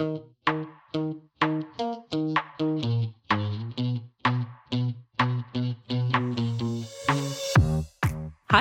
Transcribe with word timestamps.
Hi, 0.00 0.06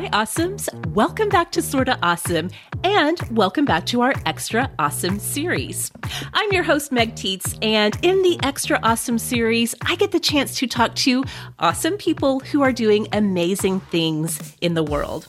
Awesomes. 0.09 0.69
Welcome 0.93 1.29
back 1.29 1.51
to 1.53 1.61
Sorta 1.63 1.97
Awesome, 2.03 2.51
and 2.83 3.19
welcome 3.31 3.65
back 3.65 3.87
to 3.87 4.01
our 4.01 4.13
Extra 4.27 4.69
Awesome 4.77 5.17
series. 5.17 5.91
I'm 6.33 6.51
your 6.51 6.61
host, 6.61 6.91
Meg 6.91 7.15
Tietz, 7.15 7.57
and 7.63 7.97
in 8.03 8.21
the 8.21 8.39
Extra 8.43 8.79
Awesome 8.83 9.17
series, 9.17 9.73
I 9.81 9.95
get 9.95 10.11
the 10.11 10.19
chance 10.19 10.55
to 10.59 10.67
talk 10.67 10.93
to 10.97 11.23
awesome 11.57 11.97
people 11.97 12.41
who 12.41 12.61
are 12.61 12.71
doing 12.71 13.07
amazing 13.11 13.79
things 13.79 14.55
in 14.61 14.75
the 14.75 14.83
world. 14.83 15.27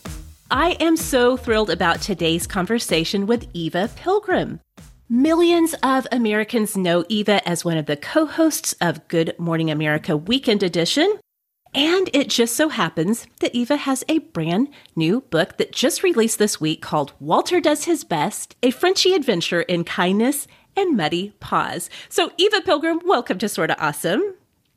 I 0.50 0.72
am 0.80 0.98
so 0.98 1.38
thrilled 1.38 1.70
about 1.70 2.02
today's 2.02 2.46
conversation 2.46 3.26
with 3.26 3.48
Eva 3.54 3.88
Pilgrim. 3.96 4.60
Millions 5.10 5.74
of 5.82 6.06
Americans 6.10 6.78
know 6.78 7.04
Eva 7.10 7.46
as 7.46 7.62
one 7.62 7.76
of 7.76 7.84
the 7.84 7.94
co 7.94 8.24
hosts 8.24 8.74
of 8.80 9.06
Good 9.06 9.38
Morning 9.38 9.70
America 9.70 10.16
Weekend 10.16 10.62
Edition. 10.62 11.18
And 11.74 12.08
it 12.14 12.30
just 12.30 12.56
so 12.56 12.70
happens 12.70 13.26
that 13.40 13.54
Eva 13.54 13.76
has 13.76 14.02
a 14.08 14.20
brand 14.20 14.70
new 14.96 15.20
book 15.20 15.58
that 15.58 15.72
just 15.72 16.02
released 16.02 16.38
this 16.38 16.58
week 16.58 16.80
called 16.80 17.12
Walter 17.20 17.60
Does 17.60 17.84
His 17.84 18.02
Best 18.02 18.56
A 18.62 18.70
Frenchy 18.70 19.12
Adventure 19.12 19.60
in 19.60 19.84
Kindness 19.84 20.46
and 20.74 20.96
Muddy 20.96 21.34
Paws. 21.38 21.90
So, 22.08 22.32
Eva 22.38 22.62
Pilgrim, 22.62 22.98
welcome 23.04 23.36
to 23.40 23.48
Sorta 23.48 23.78
Awesome. 23.78 24.36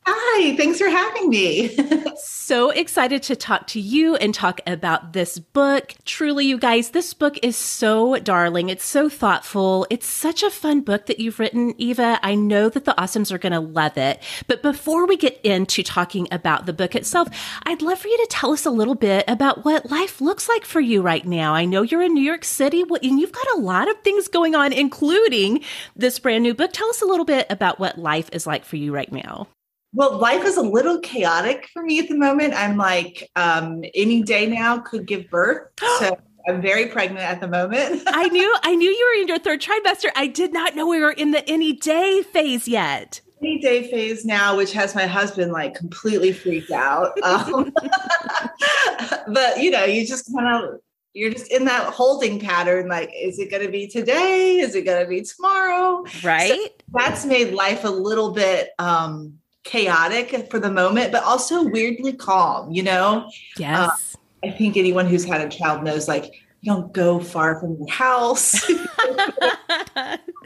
Hi, 0.09 0.55
thanks 0.55 0.77
for 0.77 0.87
having 0.87 1.29
me. 1.29 1.75
so 2.15 2.69
excited 2.69 3.21
to 3.23 3.35
talk 3.35 3.67
to 3.67 3.79
you 3.81 4.15
and 4.15 4.33
talk 4.33 4.61
about 4.65 5.11
this 5.11 5.37
book. 5.37 5.95
Truly, 6.05 6.45
you 6.45 6.57
guys, 6.57 6.91
this 6.91 7.13
book 7.13 7.37
is 7.43 7.57
so 7.57 8.17
darling. 8.19 8.69
It's 8.69 8.85
so 8.85 9.09
thoughtful. 9.09 9.85
It's 9.89 10.07
such 10.07 10.43
a 10.43 10.49
fun 10.49 10.79
book 10.79 11.07
that 11.07 11.19
you've 11.19 11.39
written, 11.39 11.73
Eva. 11.77 12.21
I 12.23 12.35
know 12.35 12.69
that 12.69 12.85
the 12.85 12.93
Awesomes 12.93 13.33
are 13.33 13.37
going 13.37 13.51
to 13.51 13.59
love 13.59 13.97
it. 13.97 14.23
But 14.47 14.61
before 14.61 15.05
we 15.05 15.17
get 15.17 15.41
into 15.43 15.83
talking 15.83 16.25
about 16.31 16.65
the 16.65 16.73
book 16.73 16.95
itself, 16.95 17.27
I'd 17.63 17.81
love 17.81 17.99
for 17.99 18.07
you 18.07 18.17
to 18.17 18.27
tell 18.29 18.53
us 18.53 18.65
a 18.65 18.71
little 18.71 18.95
bit 18.95 19.25
about 19.27 19.65
what 19.65 19.91
life 19.91 20.21
looks 20.21 20.47
like 20.47 20.63
for 20.63 20.79
you 20.79 21.01
right 21.01 21.25
now. 21.25 21.53
I 21.53 21.65
know 21.65 21.81
you're 21.81 22.01
in 22.01 22.13
New 22.13 22.23
York 22.23 22.45
City 22.45 22.81
and 22.81 23.19
you've 23.19 23.33
got 23.33 23.57
a 23.57 23.59
lot 23.59 23.89
of 23.89 23.99
things 24.03 24.29
going 24.29 24.55
on, 24.55 24.71
including 24.71 25.65
this 25.97 26.17
brand 26.17 26.43
new 26.43 26.53
book. 26.53 26.71
Tell 26.71 26.89
us 26.89 27.01
a 27.01 27.07
little 27.07 27.25
bit 27.25 27.45
about 27.49 27.77
what 27.77 27.97
life 27.97 28.29
is 28.31 28.47
like 28.47 28.63
for 28.63 28.77
you 28.77 28.95
right 28.95 29.11
now. 29.11 29.49
Well, 29.93 30.17
life 30.17 30.43
is 30.43 30.57
a 30.57 30.61
little 30.61 30.99
chaotic 30.99 31.69
for 31.73 31.81
me 31.81 31.99
at 31.99 32.07
the 32.07 32.17
moment. 32.17 32.53
I'm 32.53 32.77
like, 32.77 33.29
um, 33.35 33.83
any 33.95 34.21
day 34.21 34.45
now 34.45 34.79
could 34.79 35.05
give 35.05 35.29
birth. 35.29 35.69
So 35.99 36.17
I'm 36.47 36.61
very 36.61 36.87
pregnant 36.87 37.25
at 37.25 37.41
the 37.41 37.47
moment. 37.47 38.03
I 38.07 38.27
knew 38.29 38.55
I 38.63 38.75
knew 38.75 38.89
you 38.89 39.13
were 39.13 39.21
in 39.21 39.27
your 39.27 39.39
third 39.39 39.61
trimester. 39.61 40.09
I 40.15 40.27
did 40.27 40.53
not 40.53 40.75
know 40.75 40.87
we 40.87 40.99
were 40.99 41.11
in 41.11 41.31
the 41.31 41.47
any 41.49 41.73
day 41.73 42.21
phase 42.21 42.67
yet. 42.67 43.21
Any 43.41 43.59
day 43.59 43.89
phase 43.89 44.25
now, 44.25 44.55
which 44.55 44.71
has 44.73 44.95
my 44.95 45.05
husband 45.05 45.51
like 45.51 45.75
completely 45.75 46.31
freaked 46.31 46.71
out. 46.71 47.17
Um, 47.23 47.73
but 49.33 49.61
you 49.61 49.71
know, 49.71 49.83
you 49.83 50.07
just 50.07 50.33
kind 50.33 50.63
of 50.63 50.79
you're 51.13 51.31
just 51.31 51.51
in 51.51 51.65
that 51.65 51.93
holding 51.93 52.39
pattern 52.39 52.87
like 52.87 53.11
is 53.15 53.39
it 53.39 53.49
going 53.49 53.65
to 53.65 53.71
be 53.71 53.87
today 53.87 54.59
is 54.59 54.75
it 54.75 54.85
going 54.85 55.03
to 55.03 55.09
be 55.09 55.21
tomorrow 55.21 56.05
right 56.23 56.51
so 56.51 56.69
that's 56.93 57.25
made 57.25 57.53
life 57.53 57.83
a 57.85 57.89
little 57.89 58.33
bit 58.33 58.69
um 58.77 59.33
chaotic 59.67 60.49
for 60.49 60.59
the 60.59 60.71
moment, 60.71 61.11
but 61.11 61.23
also 61.23 61.63
weirdly 61.63 62.13
calm, 62.13 62.71
you 62.71 62.81
know? 62.81 63.29
Yes. 63.57 64.15
Uh, 64.15 64.47
I 64.47 64.51
think 64.51 64.77
anyone 64.77 65.05
who's 65.05 65.25
had 65.25 65.41
a 65.41 65.49
child 65.49 65.83
knows 65.83 66.07
like 66.07 66.33
you 66.61 66.71
don't 66.73 66.91
go 66.93 67.19
far 67.19 67.59
from 67.59 67.77
your 67.77 67.89
house. 67.89 68.69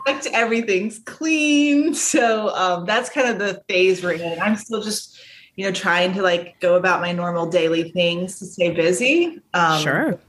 Everything's 0.34 1.00
clean. 1.00 1.94
So 1.94 2.50
um, 2.56 2.86
that's 2.86 3.10
kind 3.10 3.30
of 3.30 3.40
the 3.40 3.62
phase 3.70 4.04
we're 4.04 4.14
in. 4.14 4.40
I'm 4.40 4.56
still 4.56 4.82
just, 4.82 5.20
you 5.56 5.66
know, 5.66 5.72
trying 5.72 6.14
to 6.14 6.22
like 6.22 6.60
go 6.60 6.76
about 6.76 7.02
my 7.02 7.12
normal 7.12 7.46
daily 7.46 7.92
things 7.92 8.40
to 8.40 8.46
stay 8.46 8.72
busy. 8.72 9.40
Um, 9.54 9.82
sure 9.82 10.20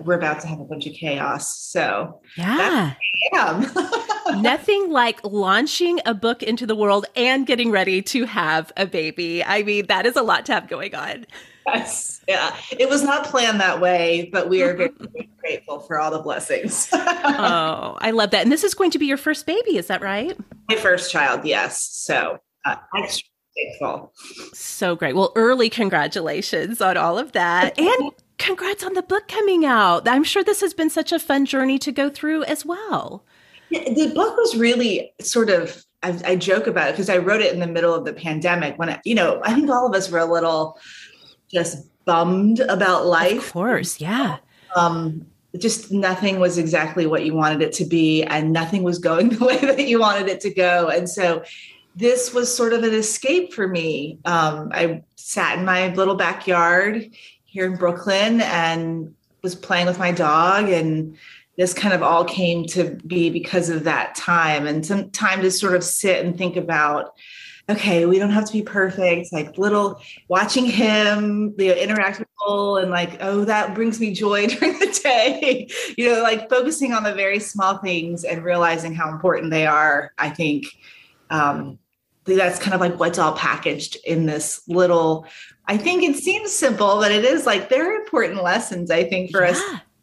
we're 0.00 0.14
about 0.14 0.40
to 0.40 0.46
have 0.46 0.60
a 0.60 0.64
bunch 0.64 0.86
of 0.86 0.94
chaos. 0.94 1.58
So 1.58 2.20
yeah, 2.36 2.94
nothing 4.36 4.90
like 4.90 5.20
launching 5.24 6.00
a 6.04 6.14
book 6.14 6.42
into 6.42 6.66
the 6.66 6.76
world 6.76 7.06
and 7.16 7.46
getting 7.46 7.70
ready 7.70 8.02
to 8.02 8.24
have 8.24 8.72
a 8.76 8.86
baby. 8.86 9.44
I 9.44 9.62
mean, 9.62 9.86
that 9.86 10.06
is 10.06 10.16
a 10.16 10.22
lot 10.22 10.46
to 10.46 10.54
have 10.54 10.68
going 10.68 10.94
on. 10.94 11.26
Yes, 11.66 12.20
yeah. 12.26 12.56
It 12.76 12.88
was 12.88 13.02
not 13.02 13.24
planned 13.24 13.60
that 13.60 13.80
way, 13.80 14.28
but 14.32 14.48
we 14.48 14.62
are 14.62 14.74
very, 14.74 14.92
very 14.98 15.30
grateful 15.38 15.80
for 15.80 16.00
all 16.00 16.10
the 16.10 16.18
blessings. 16.18 16.88
oh, 16.92 17.96
I 18.00 18.10
love 18.10 18.30
that. 18.30 18.42
And 18.42 18.50
this 18.50 18.64
is 18.64 18.74
going 18.74 18.90
to 18.90 18.98
be 18.98 19.06
your 19.06 19.16
first 19.16 19.46
baby, 19.46 19.76
is 19.76 19.86
that 19.86 20.02
right? 20.02 20.36
My 20.68 20.76
first 20.76 21.12
child, 21.12 21.44
yes. 21.44 21.88
So 21.92 22.38
uh, 22.64 22.76
extra 22.96 23.28
grateful. 23.54 24.12
So 24.54 24.96
great. 24.96 25.14
Well, 25.14 25.32
early 25.36 25.70
congratulations 25.70 26.80
on 26.80 26.96
all 26.96 27.18
of 27.18 27.32
that. 27.32 27.78
And 27.78 28.12
congrats 28.42 28.84
on 28.84 28.94
the 28.94 29.02
book 29.02 29.28
coming 29.28 29.64
out. 29.64 30.08
I'm 30.08 30.24
sure 30.24 30.42
this 30.42 30.60
has 30.60 30.74
been 30.74 30.90
such 30.90 31.12
a 31.12 31.18
fun 31.18 31.46
journey 31.46 31.78
to 31.78 31.92
go 31.92 32.10
through 32.10 32.44
as 32.44 32.66
well. 32.66 33.24
Yeah, 33.70 33.84
the 33.84 34.12
book 34.14 34.36
was 34.36 34.56
really 34.56 35.12
sort 35.20 35.48
of, 35.48 35.84
I, 36.02 36.20
I 36.24 36.36
joke 36.36 36.66
about 36.66 36.88
it 36.88 36.92
because 36.92 37.08
I 37.08 37.18
wrote 37.18 37.40
it 37.40 37.54
in 37.54 37.60
the 37.60 37.66
middle 37.66 37.94
of 37.94 38.04
the 38.04 38.12
pandemic 38.12 38.78
when, 38.78 38.88
it, 38.88 39.00
you 39.04 39.14
know, 39.14 39.40
I 39.44 39.54
think 39.54 39.70
all 39.70 39.86
of 39.86 39.94
us 39.94 40.10
were 40.10 40.18
a 40.18 40.30
little 40.30 40.78
just 41.50 41.86
bummed 42.04 42.60
about 42.60 43.06
life. 43.06 43.46
Of 43.46 43.52
course, 43.52 44.00
yeah. 44.00 44.38
Um, 44.74 45.26
just 45.58 45.92
nothing 45.92 46.40
was 46.40 46.58
exactly 46.58 47.06
what 47.06 47.24
you 47.24 47.34
wanted 47.34 47.62
it 47.62 47.72
to 47.74 47.84
be, 47.84 48.24
and 48.24 48.52
nothing 48.52 48.82
was 48.82 48.98
going 48.98 49.28
the 49.38 49.44
way 49.44 49.58
that 49.58 49.86
you 49.86 50.00
wanted 50.00 50.28
it 50.28 50.40
to 50.40 50.52
go. 50.52 50.88
And 50.88 51.08
so 51.08 51.44
this 51.94 52.32
was 52.32 52.54
sort 52.54 52.72
of 52.72 52.82
an 52.82 52.94
escape 52.94 53.52
for 53.52 53.68
me. 53.68 54.18
Um, 54.24 54.70
I 54.72 55.02
sat 55.16 55.58
in 55.58 55.64
my 55.64 55.92
little 55.94 56.14
backyard 56.14 57.10
here 57.52 57.66
in 57.66 57.76
Brooklyn 57.76 58.40
and 58.40 59.14
was 59.42 59.54
playing 59.54 59.86
with 59.86 59.98
my 59.98 60.10
dog 60.10 60.70
and 60.70 61.18
this 61.58 61.74
kind 61.74 61.92
of 61.92 62.02
all 62.02 62.24
came 62.24 62.64
to 62.64 62.98
be 63.06 63.28
because 63.28 63.68
of 63.68 63.84
that 63.84 64.14
time. 64.14 64.66
And 64.66 64.86
some 64.86 65.10
time 65.10 65.42
to 65.42 65.50
sort 65.50 65.74
of 65.74 65.84
sit 65.84 66.24
and 66.24 66.36
think 66.36 66.56
about 66.56 67.12
okay 67.68 68.06
we 68.06 68.18
don't 68.18 68.30
have 68.30 68.44
to 68.44 68.52
be 68.52 68.60
perfect 68.60 69.32
like 69.32 69.56
little 69.56 70.02
watching 70.26 70.64
him 70.64 71.54
you 71.56 71.68
know 71.68 71.74
interact 71.74 72.18
and 72.18 72.90
like 72.90 73.16
oh 73.20 73.44
that 73.44 73.72
brings 73.72 74.00
me 74.00 74.12
joy 74.12 74.46
during 74.48 74.76
the 74.80 75.00
day. 75.00 75.68
You 75.96 76.12
know 76.12 76.22
like 76.22 76.50
focusing 76.50 76.92
on 76.92 77.04
the 77.04 77.14
very 77.14 77.38
small 77.38 77.78
things 77.78 78.24
and 78.24 78.42
realizing 78.42 78.94
how 78.94 79.10
important 79.10 79.52
they 79.52 79.64
are 79.64 80.12
i 80.18 80.28
think 80.28 80.66
um, 81.30 81.78
that's 82.24 82.58
kind 82.58 82.74
of 82.74 82.80
like 82.80 82.98
what's 82.98 83.18
all 83.18 83.34
packaged 83.34 83.96
in 84.04 84.26
this 84.26 84.62
little 84.68 85.26
I 85.66 85.76
think 85.76 86.02
it 86.02 86.16
seems 86.16 86.52
simple, 86.52 86.98
but 86.98 87.12
it 87.12 87.24
is 87.24 87.46
like 87.46 87.68
there 87.68 87.90
are 87.90 88.00
important 88.00 88.42
lessons, 88.42 88.90
I 88.90 89.04
think, 89.04 89.30
for 89.30 89.44
yeah. 89.44 89.52
us 89.52 89.62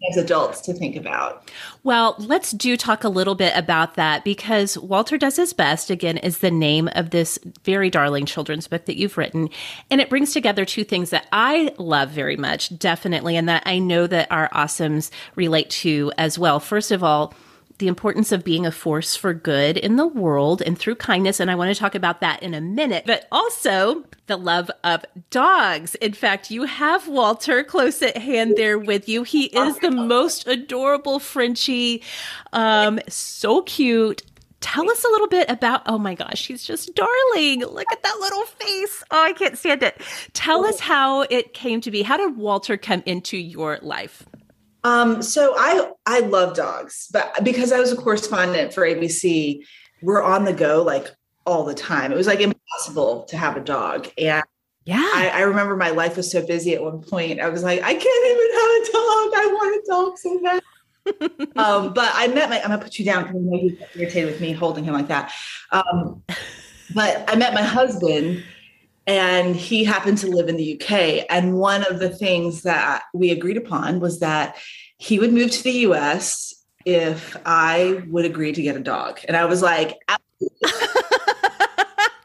as 0.09 0.17
adults 0.17 0.61
to 0.61 0.73
think 0.73 0.95
about. 0.95 1.51
Well, 1.83 2.15
let's 2.17 2.51
do 2.51 2.77
talk 2.77 3.03
a 3.03 3.09
little 3.09 3.35
bit 3.35 3.55
about 3.55 3.95
that 3.95 4.23
because 4.23 4.77
Walter 4.77 5.17
Does 5.17 5.35
His 5.35 5.51
Best, 5.51 5.89
again, 5.89 6.17
is 6.17 6.37
the 6.37 6.51
name 6.51 6.89
of 6.95 7.09
this 7.09 7.37
very 7.65 7.89
darling 7.89 8.25
children's 8.25 8.67
book 8.67 8.85
that 8.85 8.97
you've 8.97 9.17
written. 9.17 9.49
And 9.91 9.99
it 9.99 10.09
brings 10.09 10.31
together 10.31 10.63
two 10.63 10.85
things 10.85 11.09
that 11.09 11.27
I 11.33 11.73
love 11.77 12.09
very 12.11 12.37
much, 12.37 12.77
definitely, 12.77 13.35
and 13.35 13.49
that 13.49 13.63
I 13.65 13.79
know 13.79 14.07
that 14.07 14.31
our 14.31 14.49
awesomes 14.49 15.11
relate 15.35 15.69
to 15.71 16.11
as 16.17 16.39
well. 16.39 16.59
First 16.61 16.91
of 16.91 17.03
all, 17.03 17.33
the 17.79 17.87
importance 17.87 18.31
of 18.31 18.43
being 18.43 18.65
a 18.65 18.71
force 18.71 19.15
for 19.15 19.33
good 19.33 19.77
in 19.77 19.95
the 19.95 20.05
world 20.05 20.61
and 20.61 20.77
through 20.77 20.95
kindness. 20.95 21.39
And 21.39 21.49
I 21.49 21.55
want 21.55 21.73
to 21.73 21.79
talk 21.79 21.95
about 21.95 22.21
that 22.21 22.43
in 22.43 22.53
a 22.53 22.61
minute, 22.61 23.05
but 23.05 23.27
also 23.31 24.03
the 24.27 24.37
love 24.37 24.69
of 24.83 25.05
dogs. 25.31 25.95
In 25.95 26.13
fact, 26.13 26.51
you 26.51 26.65
have 26.65 27.07
Walter 27.07 27.63
close 27.63 28.01
at 28.01 28.17
hand 28.17 28.53
there 28.57 28.77
with 28.77 29.09
you. 29.09 29.23
He 29.23 29.45
is 29.45 29.77
the 29.79 29.91
most 29.91 30.47
adorable 30.47 31.19
Frenchie. 31.19 32.03
Um, 32.53 32.99
so 33.07 33.61
cute. 33.63 34.23
Tell 34.59 34.91
us 34.91 35.05
a 35.05 35.07
little 35.07 35.29
bit 35.29 35.49
about, 35.49 35.83
oh 35.85 35.97
my 35.97 36.15
gosh, 36.15 36.47
he's 36.47 36.65
just 36.65 36.93
darling. 36.93 37.61
Look 37.61 37.89
at 37.93 38.03
that 38.03 38.17
little 38.19 38.43
face. 38.43 39.03
Oh, 39.09 39.23
I 39.23 39.31
can't 39.31 39.57
stand 39.57 39.83
it. 39.83 40.01
Tell 40.33 40.65
us 40.65 40.81
how 40.81 41.21
it 41.21 41.53
came 41.53 41.79
to 41.79 41.89
be. 41.89 42.01
How 42.01 42.17
did 42.17 42.35
Walter 42.35 42.75
come 42.75 43.01
into 43.05 43.37
your 43.37 43.79
life? 43.81 44.25
Um, 44.83 45.21
so 45.21 45.53
I 45.57 45.91
I 46.05 46.21
love 46.21 46.55
dogs, 46.55 47.09
but 47.11 47.43
because 47.43 47.71
I 47.71 47.79
was 47.79 47.91
a 47.91 47.95
correspondent 47.95 48.73
for 48.73 48.83
ABC, 48.83 49.59
we're 50.01 50.23
on 50.23 50.45
the 50.45 50.53
go 50.53 50.83
like 50.83 51.07
all 51.45 51.65
the 51.65 51.73
time. 51.73 52.11
It 52.11 52.15
was 52.15 52.27
like 52.27 52.39
impossible 52.39 53.23
to 53.25 53.37
have 53.37 53.57
a 53.57 53.61
dog. 53.61 54.07
And 54.17 54.43
yeah, 54.85 55.11
I, 55.13 55.31
I 55.33 55.41
remember 55.41 55.75
my 55.75 55.89
life 55.89 56.15
was 56.15 56.31
so 56.31 56.45
busy 56.45 56.73
at 56.75 56.83
one 56.83 57.01
point. 57.01 57.39
I 57.39 57.49
was 57.49 57.63
like, 57.63 57.81
I 57.81 57.93
can't 57.93 58.03
even 58.03 58.47
have 58.55 58.71
a 58.71 58.91
dog. 58.91 59.33
I 59.35 59.49
want 59.53 59.75
a 59.75 59.91
dog 59.91 60.17
so 60.17 60.41
bad. 60.41 60.61
um, 61.57 61.93
but 61.93 62.11
I 62.13 62.27
met 62.27 62.49
my 62.49 62.61
I'm 62.61 62.69
gonna 62.69 62.81
put 62.81 62.99
you 62.99 63.05
down 63.05 63.23
because 63.23 63.35
I 63.35 63.39
know 63.39 63.57
you 63.57 63.77
irritated 63.95 64.31
with 64.31 64.41
me 64.41 64.53
holding 64.53 64.83
him 64.83 64.93
like 64.93 65.07
that. 65.07 65.33
Um, 65.71 66.23
but 66.93 67.23
I 67.27 67.35
met 67.35 67.53
my 67.53 67.61
husband 67.61 68.43
and 69.09 69.55
he 69.55 69.83
happened 69.83 70.19
to 70.19 70.27
live 70.27 70.49
in 70.49 70.55
the 70.55 70.79
UK. 70.79 71.25
And 71.31 71.57
one 71.57 71.83
of 71.89 71.97
the 71.97 72.11
things 72.11 72.61
that 72.61 73.05
we 73.11 73.31
agreed 73.31 73.57
upon 73.57 73.99
was 73.99 74.19
that 74.19 74.55
he 74.99 75.17
would 75.17 75.33
move 75.33 75.49
to 75.49 75.63
the 75.63 75.79
US 75.87 76.53
if 76.85 77.35
I 77.43 78.03
would 78.07 78.25
agree 78.25 78.51
to 78.51 78.61
get 78.61 78.75
a 78.75 78.79
dog. 78.79 79.19
And 79.27 79.35
I 79.35 79.45
was 79.45 79.63
like, 79.63 79.97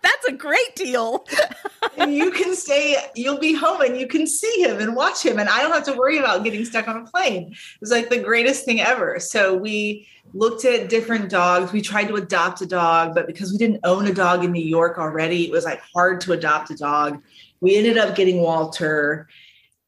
That's 0.02 0.26
a 0.28 0.32
great 0.32 0.76
deal. 0.76 1.26
you 2.08 2.30
can 2.30 2.54
stay, 2.54 2.96
you'll 3.14 3.38
be 3.38 3.54
home 3.54 3.80
and 3.80 3.96
you 3.96 4.06
can 4.06 4.26
see 4.26 4.62
him 4.62 4.80
and 4.80 4.96
watch 4.96 5.24
him. 5.24 5.38
And 5.38 5.48
I 5.48 5.62
don't 5.62 5.72
have 5.72 5.84
to 5.84 5.92
worry 5.92 6.18
about 6.18 6.44
getting 6.44 6.64
stuck 6.64 6.88
on 6.88 6.96
a 6.96 7.04
plane. 7.04 7.52
It 7.52 7.80
was 7.80 7.90
like 7.90 8.08
the 8.08 8.18
greatest 8.18 8.64
thing 8.64 8.80
ever. 8.80 9.18
So 9.20 9.56
we 9.56 10.06
looked 10.32 10.64
at 10.64 10.88
different 10.88 11.30
dogs. 11.30 11.72
We 11.72 11.80
tried 11.80 12.08
to 12.08 12.16
adopt 12.16 12.60
a 12.60 12.66
dog, 12.66 13.14
but 13.14 13.26
because 13.26 13.52
we 13.52 13.58
didn't 13.58 13.80
own 13.84 14.06
a 14.06 14.12
dog 14.12 14.44
in 14.44 14.52
New 14.52 14.64
York 14.64 14.98
already, 14.98 15.44
it 15.46 15.52
was 15.52 15.64
like 15.64 15.80
hard 15.94 16.20
to 16.22 16.32
adopt 16.32 16.70
a 16.70 16.76
dog. 16.76 17.22
We 17.60 17.76
ended 17.76 17.96
up 17.96 18.16
getting 18.16 18.40
Walter, 18.40 19.28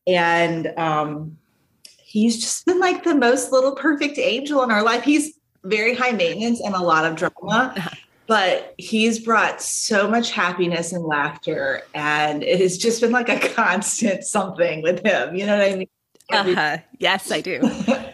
and 0.06 0.68
um, 0.78 1.36
he's 2.02 2.40
just 2.40 2.64
been 2.64 2.78
like 2.78 3.02
the 3.04 3.14
most 3.14 3.52
little 3.52 3.74
perfect 3.74 4.18
angel 4.18 4.62
in 4.62 4.70
our 4.70 4.82
life. 4.82 5.02
He's 5.02 5.38
very 5.64 5.94
high 5.94 6.12
maintenance 6.12 6.60
and 6.60 6.74
a 6.74 6.80
lot 6.80 7.04
of 7.04 7.16
drama, 7.16 7.74
but 8.26 8.74
he's 8.78 9.18
brought 9.18 9.60
so 9.62 10.08
much 10.08 10.30
happiness 10.30 10.92
and 10.92 11.04
laughter, 11.04 11.82
and 11.94 12.42
it 12.42 12.60
has 12.60 12.78
just 12.78 13.00
been 13.00 13.12
like 13.12 13.28
a 13.28 13.38
constant 13.54 14.24
something 14.24 14.82
with 14.82 15.04
him. 15.04 15.34
You 15.34 15.46
know 15.46 15.58
what 15.58 15.72
I 15.72 15.76
mean? 15.76 15.88
Uh-huh. 16.32 16.78
Yes, 16.98 17.30
I 17.30 17.40
do. 17.40 17.60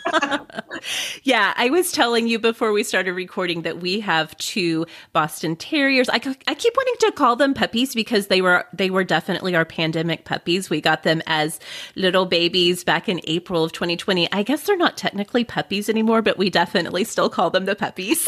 yeah, 1.22 1.52
I 1.56 1.70
was 1.70 1.92
telling 1.92 2.26
you 2.26 2.38
before 2.38 2.72
we 2.72 2.82
started 2.82 3.12
recording 3.12 3.62
that 3.62 3.80
we 3.80 4.00
have 4.00 4.36
two 4.38 4.86
Boston 5.12 5.56
Terriers. 5.56 6.08
I, 6.08 6.16
I 6.46 6.54
keep 6.54 6.74
wanting 6.76 6.94
to 7.00 7.12
call 7.12 7.36
them 7.36 7.54
puppies 7.54 7.94
because 7.94 8.26
they 8.26 8.42
were 8.42 8.66
they 8.72 8.90
were 8.90 9.04
definitely 9.04 9.54
our 9.54 9.64
pandemic 9.64 10.24
puppies. 10.24 10.70
We 10.70 10.80
got 10.80 11.02
them 11.02 11.22
as 11.26 11.60
little 11.96 12.26
babies 12.26 12.84
back 12.84 13.08
in 13.08 13.20
April 13.24 13.64
of 13.64 13.72
2020. 13.72 14.30
I 14.32 14.42
guess 14.42 14.64
they're 14.64 14.76
not 14.76 14.96
technically 14.96 15.44
puppies 15.44 15.88
anymore, 15.88 16.22
but 16.22 16.38
we 16.38 16.50
definitely 16.50 17.04
still 17.04 17.28
call 17.28 17.50
them 17.50 17.64
the 17.64 17.76
puppies. 17.76 18.26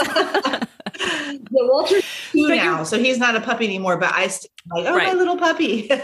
Yeah, 1.01 1.37
Walter's 1.51 2.05
two 2.33 2.49
but 2.49 2.57
now, 2.57 2.85
so 2.85 2.99
he's 2.99 3.19
not 3.19 3.37
a 3.37 3.41
puppy 3.41 3.65
anymore. 3.65 3.97
But 3.97 4.13
I 4.13 4.29
still 4.29 4.51
like, 4.71 4.87
oh, 4.87 4.97
right. 4.97 5.09
my 5.09 5.15
little 5.15 5.37
puppy. 5.37 5.91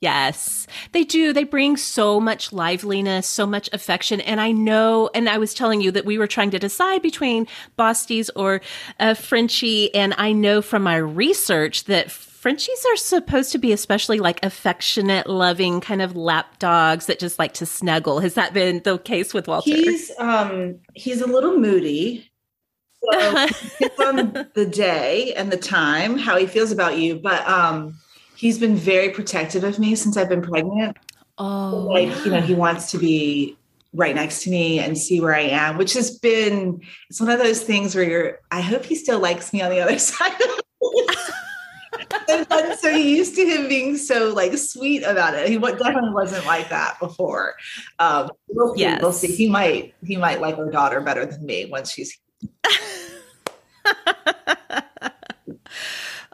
Yes, 0.00 0.66
they 0.92 1.04
do. 1.04 1.34
They 1.34 1.44
bring 1.44 1.76
so 1.76 2.20
much 2.20 2.54
liveliness, 2.54 3.26
so 3.26 3.44
much 3.44 3.68
affection. 3.74 4.22
And 4.22 4.40
I 4.40 4.50
know, 4.50 5.10
and 5.14 5.28
I 5.28 5.36
was 5.36 5.52
telling 5.52 5.82
you 5.82 5.90
that 5.90 6.06
we 6.06 6.16
were 6.16 6.26
trying 6.26 6.50
to 6.52 6.58
decide 6.58 7.02
between 7.02 7.46
Bosties 7.78 8.30
or 8.34 8.62
uh, 8.98 9.12
Frenchie. 9.12 9.94
And 9.94 10.14
I 10.16 10.32
know 10.32 10.62
from 10.62 10.84
my 10.84 10.96
research 10.96 11.84
that 11.84 12.10
Frenchies 12.10 12.82
are 12.92 12.96
supposed 12.96 13.52
to 13.52 13.58
be 13.58 13.72
especially 13.72 14.20
like 14.20 14.42
affectionate, 14.42 15.28
loving 15.28 15.82
kind 15.82 16.00
of 16.00 16.16
lap 16.16 16.58
dogs 16.58 17.04
that 17.04 17.18
just 17.18 17.38
like 17.38 17.52
to 17.54 17.66
snuggle. 17.66 18.20
Has 18.20 18.32
that 18.32 18.54
been 18.54 18.80
the 18.82 18.96
case 18.96 19.34
with 19.34 19.46
Walter? 19.46 19.68
He's 19.68 20.10
um 20.18 20.78
he's 20.94 21.20
a 21.20 21.26
little 21.26 21.58
moody. 21.58 22.29
So 23.02 23.08
it's 23.80 24.00
on 24.00 24.48
the 24.54 24.66
day 24.66 25.32
and 25.34 25.50
the 25.50 25.56
time 25.56 26.18
how 26.18 26.36
he 26.36 26.46
feels 26.46 26.72
about 26.72 26.98
you, 26.98 27.16
but 27.16 27.46
um 27.48 27.98
he's 28.36 28.58
been 28.58 28.76
very 28.76 29.10
protective 29.10 29.64
of 29.64 29.78
me 29.78 29.94
since 29.94 30.16
I've 30.16 30.28
been 30.28 30.42
pregnant. 30.42 30.96
Oh, 31.38 31.88
like 31.90 32.24
you 32.24 32.30
know, 32.30 32.40
he 32.40 32.54
wants 32.54 32.90
to 32.90 32.98
be 32.98 33.56
right 33.92 34.14
next 34.14 34.44
to 34.44 34.50
me 34.50 34.78
and 34.78 34.96
see 34.96 35.20
where 35.20 35.34
I 35.34 35.42
am, 35.42 35.76
which 35.76 35.94
has 35.94 36.18
been 36.18 36.80
it's 37.08 37.20
one 37.20 37.30
of 37.30 37.38
those 37.38 37.62
things 37.62 37.94
where 37.94 38.04
you're. 38.04 38.38
I 38.50 38.60
hope 38.60 38.84
he 38.84 38.94
still 38.94 39.18
likes 39.18 39.52
me 39.52 39.62
on 39.62 39.70
the 39.70 39.80
other 39.80 39.98
side. 40.10 40.32
and, 42.28 42.46
and 42.50 42.78
so 42.78 42.92
he 42.92 43.16
used 43.16 43.34
to 43.36 43.44
him 43.44 43.68
being 43.68 43.96
so 43.96 44.32
like 44.32 44.56
sweet 44.56 45.02
about 45.02 45.34
it. 45.34 45.48
He 45.48 45.58
definitely 45.58 46.12
wasn't 46.12 46.46
like 46.46 46.68
that 46.70 46.98
before. 47.00 47.54
Um, 47.98 48.30
we'll 48.48 48.74
see. 48.74 48.80
Yes. 48.80 49.02
We'll 49.02 49.12
see. 49.12 49.34
He 49.34 49.48
might. 49.48 49.94
He 50.04 50.16
might 50.16 50.40
like 50.40 50.58
our 50.58 50.70
daughter 50.70 51.00
better 51.00 51.26
than 51.26 51.44
me 51.44 51.66
once 51.66 51.92
she's. 51.92 52.18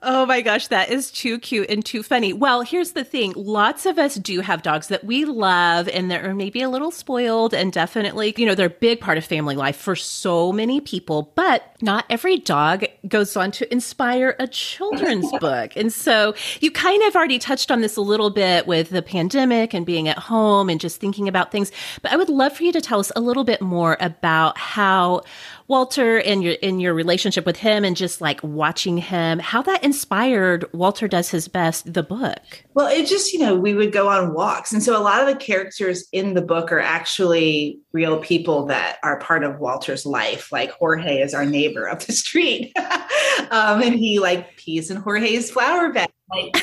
Oh 0.08 0.24
my 0.24 0.40
gosh, 0.40 0.68
that 0.68 0.90
is 0.90 1.10
too 1.10 1.40
cute 1.40 1.68
and 1.68 1.84
too 1.84 2.00
funny. 2.02 2.32
Well, 2.32 2.60
here's 2.60 2.92
the 2.92 3.02
thing 3.02 3.32
lots 3.34 3.86
of 3.86 3.98
us 3.98 4.14
do 4.14 4.40
have 4.40 4.62
dogs 4.62 4.86
that 4.86 5.02
we 5.02 5.24
love 5.24 5.88
and 5.88 6.12
that 6.12 6.24
are 6.24 6.32
maybe 6.32 6.62
a 6.62 6.68
little 6.68 6.92
spoiled 6.92 7.52
and 7.52 7.72
definitely, 7.72 8.32
you 8.36 8.46
know, 8.46 8.54
they're 8.54 8.68
a 8.68 8.70
big 8.70 9.00
part 9.00 9.18
of 9.18 9.24
family 9.24 9.56
life 9.56 9.76
for 9.76 9.96
so 9.96 10.52
many 10.52 10.80
people, 10.80 11.32
but 11.34 11.74
not 11.82 12.04
every 12.08 12.38
dog 12.38 12.84
goes 13.08 13.36
on 13.36 13.50
to 13.50 13.72
inspire 13.72 14.36
a 14.38 14.46
children's 14.46 15.28
book. 15.40 15.72
And 15.74 15.92
so 15.92 16.36
you 16.60 16.70
kind 16.70 17.02
of 17.02 17.16
already 17.16 17.40
touched 17.40 17.72
on 17.72 17.80
this 17.80 17.96
a 17.96 18.02
little 18.02 18.30
bit 18.30 18.68
with 18.68 18.90
the 18.90 19.02
pandemic 19.02 19.74
and 19.74 19.84
being 19.84 20.06
at 20.06 20.18
home 20.18 20.68
and 20.68 20.78
just 20.78 21.00
thinking 21.00 21.26
about 21.26 21.50
things. 21.50 21.72
But 22.00 22.12
I 22.12 22.16
would 22.16 22.28
love 22.28 22.56
for 22.56 22.62
you 22.62 22.70
to 22.72 22.80
tell 22.80 23.00
us 23.00 23.10
a 23.16 23.20
little 23.20 23.44
bit 23.44 23.60
more 23.60 23.96
about 23.98 24.56
how 24.56 25.22
Walter 25.68 26.18
and 26.18 26.42
your 26.42 26.54
in 26.54 26.80
your 26.80 26.94
relationship 26.94 27.44
with 27.44 27.56
him 27.56 27.84
and 27.84 27.96
just 27.96 28.20
like 28.20 28.40
watching 28.42 28.98
him, 28.98 29.38
how 29.38 29.62
that 29.62 29.82
inspired 29.82 30.64
Walter 30.72 31.08
Does 31.08 31.30
His 31.30 31.48
Best, 31.48 31.92
the 31.92 32.02
book. 32.02 32.64
Well, 32.74 32.86
it 32.86 33.06
just, 33.06 33.32
you 33.32 33.38
know, 33.38 33.54
we 33.54 33.74
would 33.74 33.92
go 33.92 34.08
on 34.08 34.34
walks. 34.34 34.72
And 34.72 34.82
so 34.82 34.98
a 34.98 35.02
lot 35.02 35.20
of 35.20 35.26
the 35.26 35.44
characters 35.44 36.06
in 36.12 36.34
the 36.34 36.42
book 36.42 36.70
are 36.70 36.80
actually 36.80 37.80
real 37.92 38.18
people 38.18 38.66
that 38.66 38.98
are 39.02 39.18
part 39.20 39.44
of 39.44 39.58
Walter's 39.58 40.06
life. 40.06 40.52
Like 40.52 40.70
Jorge 40.70 41.20
is 41.20 41.34
our 41.34 41.44
neighbor 41.46 41.88
up 41.88 42.00
the 42.00 42.12
street. 42.12 42.72
um, 43.50 43.82
and 43.82 43.94
he 43.94 44.18
like 44.18 44.56
pees 44.56 44.90
in 44.90 44.98
Jorge's 44.98 45.50
flower 45.50 45.92
bed 45.92 46.08
like 46.30 46.56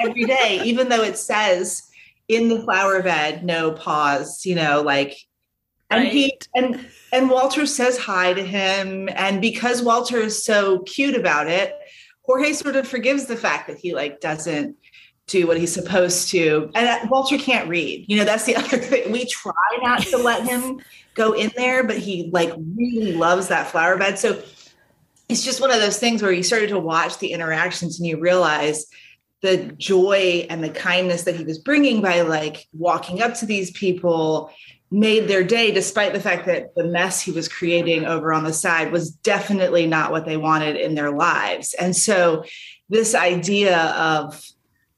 every 0.00 0.24
day, 0.24 0.60
even 0.64 0.88
though 0.88 1.02
it 1.02 1.18
says 1.18 1.82
in 2.28 2.48
the 2.48 2.62
flower 2.62 3.02
bed, 3.02 3.44
no 3.44 3.72
paws, 3.72 4.44
you 4.46 4.54
know, 4.54 4.82
like 4.82 5.16
and 5.90 6.08
he 6.08 6.38
and 6.54 6.86
and 7.12 7.30
Walter 7.30 7.66
says 7.66 7.98
hi 7.98 8.32
to 8.32 8.42
him. 8.42 9.08
And 9.14 9.40
because 9.40 9.82
Walter 9.82 10.18
is 10.18 10.44
so 10.44 10.80
cute 10.80 11.14
about 11.14 11.48
it, 11.48 11.74
Jorge 12.22 12.52
sort 12.52 12.76
of 12.76 12.88
forgives 12.88 13.26
the 13.26 13.36
fact 13.36 13.68
that 13.68 13.78
he 13.78 13.94
like 13.94 14.20
doesn't 14.20 14.76
do 15.26 15.46
what 15.46 15.58
he's 15.58 15.72
supposed 15.72 16.28
to. 16.30 16.70
And 16.74 16.86
uh, 16.86 17.06
Walter 17.08 17.38
can't 17.38 17.68
read. 17.68 18.04
You 18.08 18.18
know, 18.18 18.24
that's 18.24 18.44
the 18.44 18.56
other 18.56 18.78
thing. 18.78 19.12
We 19.12 19.26
try 19.26 19.52
not 19.82 20.02
to 20.02 20.16
let 20.18 20.46
him 20.46 20.80
go 21.14 21.32
in 21.32 21.50
there, 21.56 21.84
but 21.84 21.98
he 21.98 22.30
like 22.32 22.52
really 22.76 23.12
loves 23.12 23.48
that 23.48 23.68
flower 23.68 23.96
bed. 23.96 24.18
So 24.18 24.42
it's 25.28 25.44
just 25.44 25.60
one 25.60 25.70
of 25.70 25.80
those 25.80 25.98
things 25.98 26.22
where 26.22 26.32
you 26.32 26.42
started 26.42 26.68
to 26.70 26.78
watch 26.78 27.18
the 27.18 27.32
interactions 27.32 27.98
and 27.98 28.06
you 28.06 28.20
realize 28.20 28.86
the 29.40 29.58
joy 29.76 30.46
and 30.48 30.64
the 30.64 30.70
kindness 30.70 31.24
that 31.24 31.36
he 31.36 31.44
was 31.44 31.58
bringing 31.58 32.00
by 32.00 32.22
like 32.22 32.66
walking 32.72 33.22
up 33.22 33.34
to 33.34 33.46
these 33.46 33.70
people 33.72 34.50
made 34.94 35.26
their 35.26 35.42
day 35.42 35.72
despite 35.72 36.12
the 36.12 36.20
fact 36.20 36.46
that 36.46 36.72
the 36.76 36.84
mess 36.84 37.20
he 37.20 37.32
was 37.32 37.48
creating 37.48 38.04
over 38.04 38.32
on 38.32 38.44
the 38.44 38.52
side 38.52 38.92
was 38.92 39.10
definitely 39.10 39.88
not 39.88 40.12
what 40.12 40.24
they 40.24 40.36
wanted 40.36 40.76
in 40.76 40.94
their 40.94 41.10
lives. 41.10 41.74
And 41.74 41.96
so 41.96 42.44
this 42.88 43.12
idea 43.12 43.76
of 43.76 44.40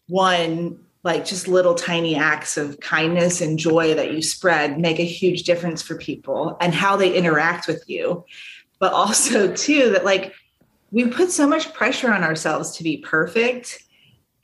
one 0.08 0.78
like 1.02 1.24
just 1.24 1.48
little 1.48 1.74
tiny 1.74 2.14
acts 2.14 2.58
of 2.58 2.78
kindness 2.80 3.40
and 3.40 3.58
joy 3.58 3.94
that 3.94 4.12
you 4.12 4.20
spread 4.20 4.78
make 4.78 4.98
a 4.98 5.04
huge 5.04 5.44
difference 5.44 5.80
for 5.80 5.96
people 5.96 6.58
and 6.60 6.74
how 6.74 6.96
they 6.96 7.14
interact 7.14 7.66
with 7.66 7.82
you. 7.86 8.22
But 8.78 8.92
also 8.92 9.54
too 9.54 9.92
that 9.92 10.04
like 10.04 10.34
we 10.90 11.06
put 11.06 11.30
so 11.30 11.48
much 11.48 11.72
pressure 11.72 12.12
on 12.12 12.22
ourselves 12.22 12.76
to 12.76 12.84
be 12.84 12.98
perfect 12.98 13.82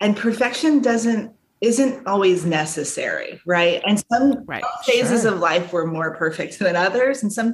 and 0.00 0.16
perfection 0.16 0.80
doesn't 0.80 1.34
isn't 1.62 2.06
always 2.08 2.44
necessary, 2.44 3.40
right? 3.46 3.80
And 3.86 4.02
some 4.12 4.44
right, 4.46 4.64
phases 4.84 5.22
sure. 5.22 5.32
of 5.32 5.38
life 5.38 5.72
were 5.72 5.86
more 5.86 6.14
perfect 6.16 6.58
than 6.58 6.74
others, 6.74 7.22
and 7.22 7.32
some 7.32 7.52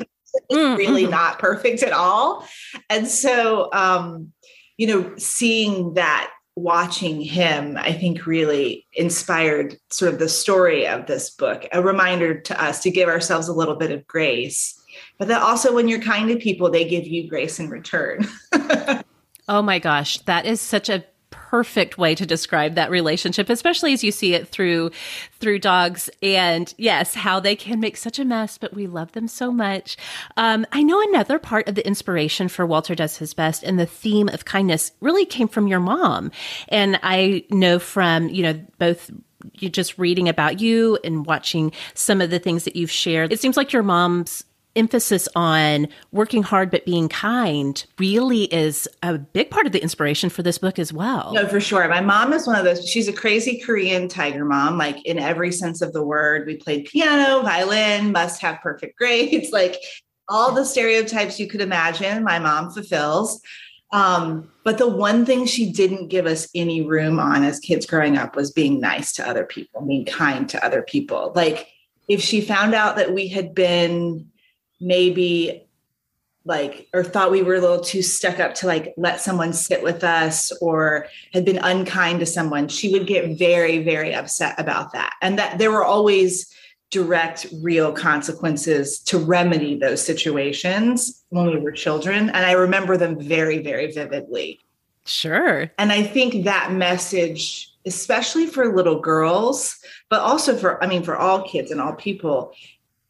mm, 0.50 0.76
really 0.76 1.02
mm-hmm. 1.02 1.10
not 1.10 1.38
perfect 1.38 1.82
at 1.82 1.92
all. 1.92 2.44
And 2.88 3.06
so, 3.06 3.68
um, 3.72 4.32
you 4.78 4.86
know, 4.86 5.14
seeing 5.18 5.94
that, 5.94 6.30
watching 6.56 7.20
him, 7.20 7.76
I 7.76 7.92
think 7.92 8.26
really 8.26 8.86
inspired 8.94 9.76
sort 9.90 10.12
of 10.12 10.18
the 10.18 10.28
story 10.28 10.88
of 10.88 11.06
this 11.06 11.30
book, 11.30 11.66
a 11.72 11.82
reminder 11.82 12.40
to 12.40 12.62
us 12.62 12.80
to 12.82 12.90
give 12.90 13.08
ourselves 13.08 13.46
a 13.46 13.52
little 13.52 13.76
bit 13.76 13.92
of 13.92 14.06
grace. 14.06 14.74
But 15.18 15.28
that 15.28 15.42
also, 15.42 15.74
when 15.74 15.86
you're 15.86 16.00
kind 16.00 16.28
to 16.30 16.36
people, 16.36 16.70
they 16.70 16.88
give 16.88 17.06
you 17.06 17.28
grace 17.28 17.60
in 17.60 17.68
return. 17.68 18.26
oh 19.48 19.62
my 19.62 19.78
gosh, 19.78 20.18
that 20.20 20.46
is 20.46 20.60
such 20.62 20.88
a 20.88 21.04
perfect 21.48 21.96
way 21.96 22.14
to 22.14 22.26
describe 22.26 22.74
that 22.74 22.90
relationship 22.90 23.48
especially 23.48 23.94
as 23.94 24.04
you 24.04 24.12
see 24.12 24.34
it 24.34 24.46
through 24.46 24.90
through 25.40 25.58
dogs 25.58 26.10
and 26.22 26.74
yes 26.76 27.14
how 27.14 27.40
they 27.40 27.56
can 27.56 27.80
make 27.80 27.96
such 27.96 28.18
a 28.18 28.24
mess 28.24 28.58
but 28.58 28.74
we 28.74 28.86
love 28.86 29.12
them 29.12 29.26
so 29.26 29.50
much. 29.50 29.96
Um, 30.36 30.66
i 30.72 30.82
know 30.82 31.00
another 31.08 31.38
part 31.38 31.66
of 31.66 31.74
the 31.74 31.86
inspiration 31.86 32.48
for 32.48 32.66
walter 32.66 32.94
does 32.94 33.16
his 33.16 33.32
best 33.32 33.62
and 33.62 33.78
the 33.78 33.86
theme 33.86 34.28
of 34.28 34.44
kindness 34.44 34.92
really 35.00 35.24
came 35.24 35.48
from 35.48 35.66
your 35.66 35.80
mom. 35.80 36.32
And 36.68 37.00
i 37.02 37.44
know 37.50 37.78
from 37.78 38.28
you 38.28 38.42
know 38.42 38.60
both 38.78 39.10
you 39.54 39.70
just 39.70 39.96
reading 39.96 40.28
about 40.28 40.60
you 40.60 40.98
and 41.02 41.24
watching 41.24 41.72
some 41.94 42.20
of 42.20 42.28
the 42.28 42.38
things 42.38 42.64
that 42.64 42.76
you've 42.76 42.90
shared 42.90 43.32
it 43.32 43.40
seems 43.40 43.56
like 43.56 43.72
your 43.72 43.82
mom's 43.82 44.44
emphasis 44.78 45.28
on 45.34 45.88
working 46.12 46.42
hard 46.42 46.70
but 46.70 46.84
being 46.84 47.08
kind 47.08 47.84
really 47.98 48.44
is 48.44 48.88
a 49.02 49.18
big 49.18 49.50
part 49.50 49.66
of 49.66 49.72
the 49.72 49.82
inspiration 49.82 50.30
for 50.30 50.42
this 50.42 50.58
book 50.58 50.78
as 50.78 50.92
well. 50.92 51.32
No, 51.34 51.46
for 51.46 51.60
sure. 51.60 51.86
My 51.88 52.00
mom 52.00 52.32
is 52.32 52.46
one 52.46 52.56
of 52.56 52.64
those, 52.64 52.88
she's 52.88 53.08
a 53.08 53.12
crazy 53.12 53.58
Korean 53.58 54.08
tiger 54.08 54.44
mom, 54.44 54.78
like 54.78 55.04
in 55.04 55.18
every 55.18 55.52
sense 55.52 55.82
of 55.82 55.92
the 55.92 56.02
word. 56.02 56.46
We 56.46 56.56
played 56.56 56.86
piano, 56.86 57.42
violin, 57.42 58.12
must 58.12 58.40
have 58.40 58.60
perfect 58.62 58.96
grades, 58.96 59.50
like 59.52 59.76
all 60.28 60.52
the 60.52 60.64
stereotypes 60.64 61.40
you 61.40 61.48
could 61.48 61.60
imagine, 61.60 62.22
my 62.22 62.38
mom 62.38 62.70
fulfills. 62.70 63.40
Um, 63.90 64.50
but 64.64 64.76
the 64.76 64.88
one 64.88 65.24
thing 65.24 65.46
she 65.46 65.72
didn't 65.72 66.08
give 66.08 66.26
us 66.26 66.48
any 66.54 66.82
room 66.82 67.18
on 67.18 67.42
as 67.42 67.58
kids 67.58 67.86
growing 67.86 68.18
up 68.18 68.36
was 68.36 68.50
being 68.50 68.80
nice 68.80 69.12
to 69.14 69.26
other 69.26 69.44
people, 69.44 69.80
being 69.80 70.04
kind 70.04 70.48
to 70.50 70.64
other 70.64 70.82
people. 70.82 71.32
Like 71.34 71.68
if 72.06 72.20
she 72.20 72.40
found 72.40 72.74
out 72.74 72.96
that 72.96 73.14
we 73.14 73.28
had 73.28 73.54
been 73.54 74.30
maybe 74.80 75.68
like 76.48 76.88
or 76.94 77.04
thought 77.04 77.30
we 77.30 77.42
were 77.42 77.56
a 77.56 77.60
little 77.60 77.80
too 77.80 78.02
stuck 78.02 78.40
up 78.40 78.54
to 78.54 78.66
like 78.66 78.94
let 78.96 79.20
someone 79.20 79.52
sit 79.52 79.82
with 79.82 80.02
us 80.02 80.50
or 80.60 81.06
had 81.32 81.44
been 81.44 81.58
unkind 81.58 82.20
to 82.20 82.26
someone 82.26 82.68
she 82.68 82.90
would 82.90 83.06
get 83.06 83.38
very 83.38 83.82
very 83.84 84.14
upset 84.14 84.58
about 84.58 84.92
that. 84.92 85.14
And 85.20 85.38
that 85.38 85.58
there 85.58 85.70
were 85.70 85.84
always 85.84 86.52
direct 86.90 87.46
real 87.60 87.92
consequences 87.92 88.98
to 89.00 89.18
remedy 89.18 89.78
those 89.78 90.02
situations 90.02 91.22
when 91.28 91.46
we 91.46 91.58
were 91.58 91.70
children. 91.72 92.30
And 92.30 92.46
i 92.46 92.52
remember 92.52 92.96
them 92.96 93.20
very 93.20 93.58
very 93.58 93.92
vividly. 93.92 94.60
Sure. 95.04 95.70
And 95.78 95.92
i 95.92 96.02
think 96.02 96.44
that 96.44 96.72
message 96.72 97.70
especially 97.86 98.46
for 98.46 98.74
little 98.74 99.00
girls 99.00 99.76
but 100.08 100.20
also 100.20 100.56
for 100.56 100.82
i 100.82 100.86
mean 100.86 101.02
for 101.02 101.16
all 101.16 101.42
kids 101.42 101.70
and 101.70 101.80
all 101.80 101.94
people 101.94 102.52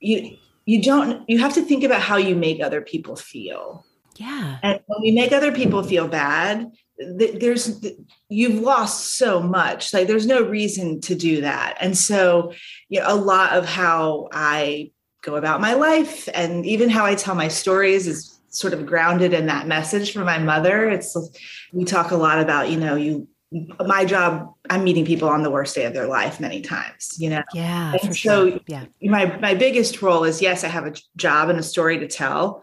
you 0.00 0.36
you 0.68 0.82
don't 0.82 1.28
you 1.28 1.38
have 1.38 1.54
to 1.54 1.62
think 1.62 1.82
about 1.82 2.02
how 2.02 2.16
you 2.16 2.36
make 2.36 2.62
other 2.62 2.82
people 2.82 3.16
feel. 3.16 3.86
Yeah. 4.16 4.58
And 4.62 4.80
when 4.86 5.00
we 5.00 5.12
make 5.12 5.32
other 5.32 5.52
people 5.52 5.82
feel 5.82 6.08
bad 6.08 6.70
there's 6.98 7.84
you've 8.28 8.60
lost 8.60 9.16
so 9.16 9.40
much. 9.40 9.94
Like 9.94 10.08
there's 10.08 10.26
no 10.26 10.42
reason 10.42 11.00
to 11.02 11.14
do 11.14 11.40
that. 11.42 11.76
And 11.80 11.96
so 11.96 12.52
you 12.88 13.00
know 13.00 13.06
a 13.08 13.14
lot 13.14 13.56
of 13.56 13.64
how 13.64 14.28
i 14.32 14.90
go 15.22 15.36
about 15.36 15.60
my 15.60 15.74
life 15.74 16.28
and 16.32 16.64
even 16.64 16.88
how 16.88 17.04
i 17.04 17.14
tell 17.14 17.34
my 17.34 17.48
stories 17.48 18.06
is 18.06 18.38
sort 18.50 18.72
of 18.72 18.86
grounded 18.86 19.32
in 19.32 19.46
that 19.46 19.66
message 19.66 20.12
from 20.12 20.24
my 20.24 20.38
mother. 20.38 20.88
It's 20.88 21.16
we 21.72 21.84
talk 21.84 22.10
a 22.10 22.16
lot 22.16 22.40
about 22.40 22.70
you 22.70 22.78
know 22.78 22.94
you 22.96 23.28
my 23.86 24.04
job 24.04 24.52
i'm 24.68 24.84
meeting 24.84 25.06
people 25.06 25.28
on 25.28 25.42
the 25.42 25.50
worst 25.50 25.74
day 25.74 25.86
of 25.86 25.94
their 25.94 26.06
life 26.06 26.38
many 26.38 26.60
times 26.60 27.16
you 27.18 27.30
know? 27.30 27.42
Yeah 27.54 27.94
and 28.02 28.14
so 28.14 28.50
sure. 28.50 28.60
yeah. 28.66 28.84
my 29.02 29.36
my 29.38 29.54
biggest 29.54 30.02
role 30.02 30.24
is 30.24 30.42
yes 30.42 30.64
i 30.64 30.68
have 30.68 30.86
a 30.86 30.94
job 31.16 31.48
and 31.48 31.58
a 31.58 31.62
story 31.62 31.98
to 31.98 32.08
tell 32.08 32.62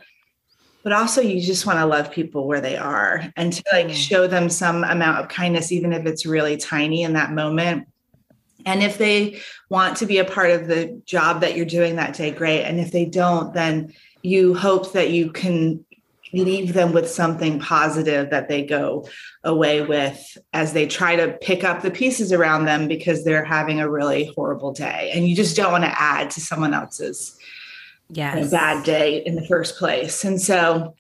but 0.86 0.94
also 0.94 1.20
you 1.20 1.42
just 1.42 1.66
want 1.66 1.80
to 1.80 1.86
love 1.88 2.12
people 2.12 2.48
where 2.48 2.62
they 2.62 2.78
are 2.78 3.24
and 3.36 3.52
to 3.54 3.64
like 3.74 3.90
show 3.90 4.28
them 4.28 4.52
some 4.52 4.84
amount 4.84 5.18
of 5.18 5.28
kindness 5.28 5.72
even 5.72 5.92
if 5.92 6.06
it's 6.06 6.28
really 6.28 6.58
tiny 6.58 7.02
in 7.02 7.14
that 7.14 7.32
moment. 7.32 7.88
And 8.68 8.84
if 8.84 9.00
they 9.00 9.42
want 9.68 9.98
to 9.98 10.06
be 10.06 10.20
a 10.20 10.26
part 10.26 10.52
of 10.52 10.68
the 10.68 11.02
job 11.08 11.42
that 11.42 11.58
you're 11.58 11.66
doing 11.66 11.96
that 11.96 12.14
day 12.14 12.30
great. 12.30 12.66
And 12.66 12.80
if 12.80 12.92
they 12.92 13.06
don't 13.06 13.52
then 13.52 13.94
you 14.22 14.54
hope 14.54 14.92
that 14.94 15.10
you 15.10 15.32
can 15.32 15.84
leave 16.44 16.74
them 16.74 16.92
with 16.92 17.10
something 17.10 17.60
positive 17.60 18.30
that 18.30 18.50
they 18.50 18.64
go 18.66 19.08
away 19.44 19.82
with 19.82 20.38
as 20.54 20.74
they 20.74 20.88
try 20.88 21.16
to 21.16 21.38
pick 21.42 21.64
up 21.64 21.82
the 21.82 21.92
pieces 21.92 22.34
around 22.34 22.66
them 22.66 22.88
because 22.88 23.24
they're 23.24 23.46
having 23.46 23.80
a 23.80 23.90
really 23.90 24.32
horrible 24.36 24.72
day. 24.72 25.12
And 25.14 25.28
you 25.28 25.36
just 25.36 25.56
don't 25.56 25.72
want 25.72 25.84
to 25.84 26.02
add 26.02 26.32
to 26.32 26.42
someone 26.42 26.74
else's 26.74 27.38
yes. 28.10 28.36
you 28.36 28.42
know, 28.42 28.50
bad 28.50 28.84
day 28.84 29.18
in 29.18 29.36
the 29.36 29.46
first 29.46 29.78
place. 29.78 30.24
And 30.26 30.42
so 30.42 30.96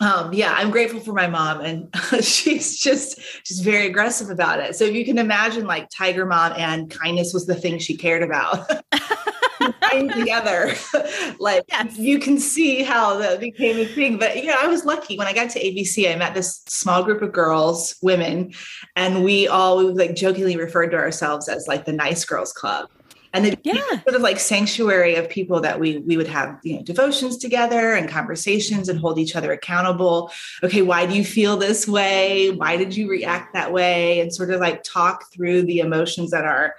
um, 0.00 0.32
yeah, 0.32 0.52
I'm 0.56 0.70
grateful 0.70 1.00
for 1.00 1.12
my 1.12 1.28
mom, 1.28 1.60
and 1.60 1.88
she's 2.24 2.76
just 2.78 3.20
she's 3.44 3.60
very 3.60 3.86
aggressive 3.86 4.30
about 4.30 4.58
it. 4.60 4.74
So 4.74 4.84
if 4.84 4.94
you 4.94 5.04
can 5.04 5.16
imagine, 5.18 5.66
like 5.66 5.88
Tiger 5.96 6.26
Mom 6.26 6.52
and 6.56 6.90
kindness 6.90 7.32
was 7.32 7.46
the 7.46 7.54
thing 7.54 7.78
she 7.78 7.96
cared 7.96 8.22
about. 8.22 8.68
together. 9.90 10.74
like 11.38 11.64
yes. 11.68 11.98
you 11.98 12.18
can 12.18 12.38
see 12.38 12.82
how 12.82 13.18
that 13.18 13.40
became 13.40 13.78
a 13.78 13.84
thing. 13.84 14.18
But 14.18 14.36
you 14.36 14.46
know, 14.46 14.56
I 14.60 14.66
was 14.66 14.84
lucky 14.84 15.16
when 15.16 15.26
I 15.26 15.32
got 15.32 15.50
to 15.50 15.60
ABC, 15.60 16.12
I 16.12 16.16
met 16.16 16.34
this 16.34 16.62
small 16.66 17.02
group 17.02 17.22
of 17.22 17.32
girls, 17.32 17.96
women, 18.02 18.52
and 18.96 19.24
we 19.24 19.48
all 19.48 19.94
like 19.94 20.14
jokingly 20.14 20.56
referred 20.56 20.90
to 20.90 20.96
ourselves 20.96 21.48
as 21.48 21.66
like 21.66 21.84
the 21.84 21.92
nice 21.92 22.24
girls 22.24 22.52
club 22.52 22.88
and 23.32 23.46
it 23.46 23.58
yeah. 23.62 23.74
sort 24.02 24.14
of 24.14 24.20
like 24.20 24.38
sanctuary 24.38 25.14
of 25.14 25.28
people 25.28 25.60
that 25.60 25.80
we 25.80 25.98
we 25.98 26.16
would 26.16 26.26
have 26.26 26.58
you 26.62 26.76
know 26.76 26.82
devotions 26.82 27.36
together 27.36 27.92
and 27.94 28.08
conversations 28.08 28.88
and 28.88 28.98
hold 28.98 29.18
each 29.18 29.34
other 29.36 29.52
accountable. 29.52 30.30
Okay 30.62 30.82
why 30.82 31.06
do 31.06 31.14
you 31.14 31.24
feel 31.24 31.56
this 31.56 31.88
way? 31.88 32.50
Why 32.50 32.76
did 32.76 32.96
you 32.96 33.08
react 33.08 33.54
that 33.54 33.72
way? 33.72 34.20
And 34.20 34.34
sort 34.34 34.50
of 34.50 34.60
like 34.60 34.82
talk 34.82 35.32
through 35.32 35.62
the 35.62 35.80
emotions 35.80 36.30
that 36.30 36.44
are 36.44 36.74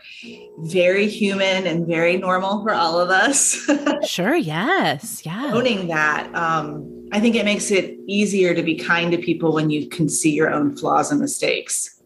very 0.59 1.07
human 1.07 1.65
and 1.65 1.87
very 1.87 2.17
normal 2.17 2.61
for 2.63 2.73
all 2.73 2.99
of 2.99 3.09
us. 3.09 3.69
Sure 4.03 4.35
yes 4.35 5.25
yeah. 5.25 5.51
Owning 5.53 5.87
that 5.87 6.33
um 6.35 7.07
i 7.11 7.19
think 7.19 7.35
it 7.35 7.45
makes 7.45 7.71
it 7.71 7.97
easier 8.07 8.53
to 8.53 8.61
be 8.61 8.75
kind 8.75 9.11
to 9.11 9.17
people 9.17 9.53
when 9.53 9.69
you 9.69 9.87
can 9.87 10.09
see 10.09 10.31
your 10.31 10.49
own 10.51 10.75
flaws 10.75 11.11
and 11.11 11.19
mistakes 11.19 12.01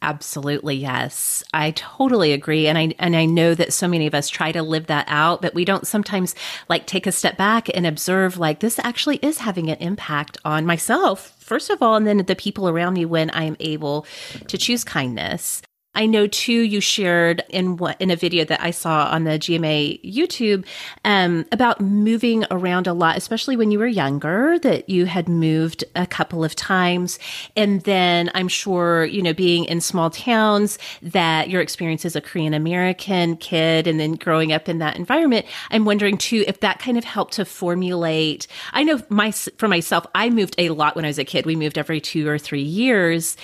Absolutely, 0.00 0.76
yes. 0.76 1.42
I 1.52 1.72
totally 1.72 2.32
agree. 2.32 2.68
And 2.68 2.78
I 2.78 2.94
and 3.00 3.16
I 3.16 3.24
know 3.24 3.54
that 3.54 3.72
so 3.72 3.88
many 3.88 4.06
of 4.06 4.14
us 4.14 4.28
try 4.28 4.52
to 4.52 4.62
live 4.62 4.86
that 4.86 5.06
out, 5.08 5.42
but 5.42 5.54
we 5.54 5.64
don't 5.64 5.86
sometimes 5.86 6.36
like 6.68 6.86
take 6.86 7.06
a 7.06 7.12
step 7.12 7.36
back 7.36 7.68
and 7.74 7.84
observe 7.84 8.38
like 8.38 8.60
this 8.60 8.78
actually 8.78 9.16
is 9.16 9.38
having 9.38 9.70
an 9.70 9.78
impact 9.78 10.38
on 10.44 10.66
myself, 10.66 11.34
first 11.40 11.68
of 11.68 11.82
all, 11.82 11.96
and 11.96 12.06
then 12.06 12.18
the 12.18 12.36
people 12.36 12.68
around 12.68 12.94
me 12.94 13.04
when 13.04 13.30
I 13.30 13.42
am 13.42 13.56
able 13.58 14.06
to 14.46 14.56
choose 14.56 14.84
kindness. 14.84 15.62
I 15.98 16.06
know 16.06 16.28
too 16.28 16.52
you 16.52 16.80
shared 16.80 17.42
in 17.48 17.76
what 17.76 18.00
in 18.00 18.12
a 18.12 18.16
video 18.16 18.44
that 18.44 18.62
I 18.62 18.70
saw 18.70 19.08
on 19.10 19.24
the 19.24 19.32
GMA 19.32 20.00
YouTube 20.04 20.64
um, 21.04 21.44
about 21.50 21.80
moving 21.80 22.44
around 22.52 22.86
a 22.86 22.92
lot, 22.92 23.16
especially 23.16 23.56
when 23.56 23.72
you 23.72 23.80
were 23.80 23.88
younger. 23.88 24.60
That 24.60 24.88
you 24.88 25.06
had 25.06 25.28
moved 25.28 25.82
a 25.96 26.06
couple 26.06 26.44
of 26.44 26.54
times, 26.54 27.18
and 27.56 27.80
then 27.80 28.30
I'm 28.32 28.46
sure 28.46 29.06
you 29.06 29.20
know 29.22 29.34
being 29.34 29.64
in 29.64 29.80
small 29.80 30.08
towns 30.08 30.78
that 31.02 31.50
your 31.50 31.60
experience 31.60 32.04
as 32.04 32.14
a 32.14 32.20
Korean 32.20 32.54
American 32.54 33.36
kid, 33.36 33.88
and 33.88 33.98
then 33.98 34.12
growing 34.12 34.52
up 34.52 34.68
in 34.68 34.78
that 34.78 34.94
environment. 34.94 35.46
I'm 35.72 35.84
wondering 35.84 36.16
too 36.16 36.44
if 36.46 36.60
that 36.60 36.78
kind 36.78 36.96
of 36.96 37.02
helped 37.02 37.32
to 37.34 37.44
formulate. 37.44 38.46
I 38.72 38.84
know 38.84 39.02
my 39.08 39.32
for 39.32 39.66
myself, 39.66 40.06
I 40.14 40.30
moved 40.30 40.54
a 40.58 40.68
lot 40.68 40.94
when 40.94 41.04
I 41.04 41.08
was 41.08 41.18
a 41.18 41.24
kid. 41.24 41.44
We 41.44 41.56
moved 41.56 41.76
every 41.76 42.00
two 42.00 42.28
or 42.28 42.38
three 42.38 42.62
years 42.62 43.36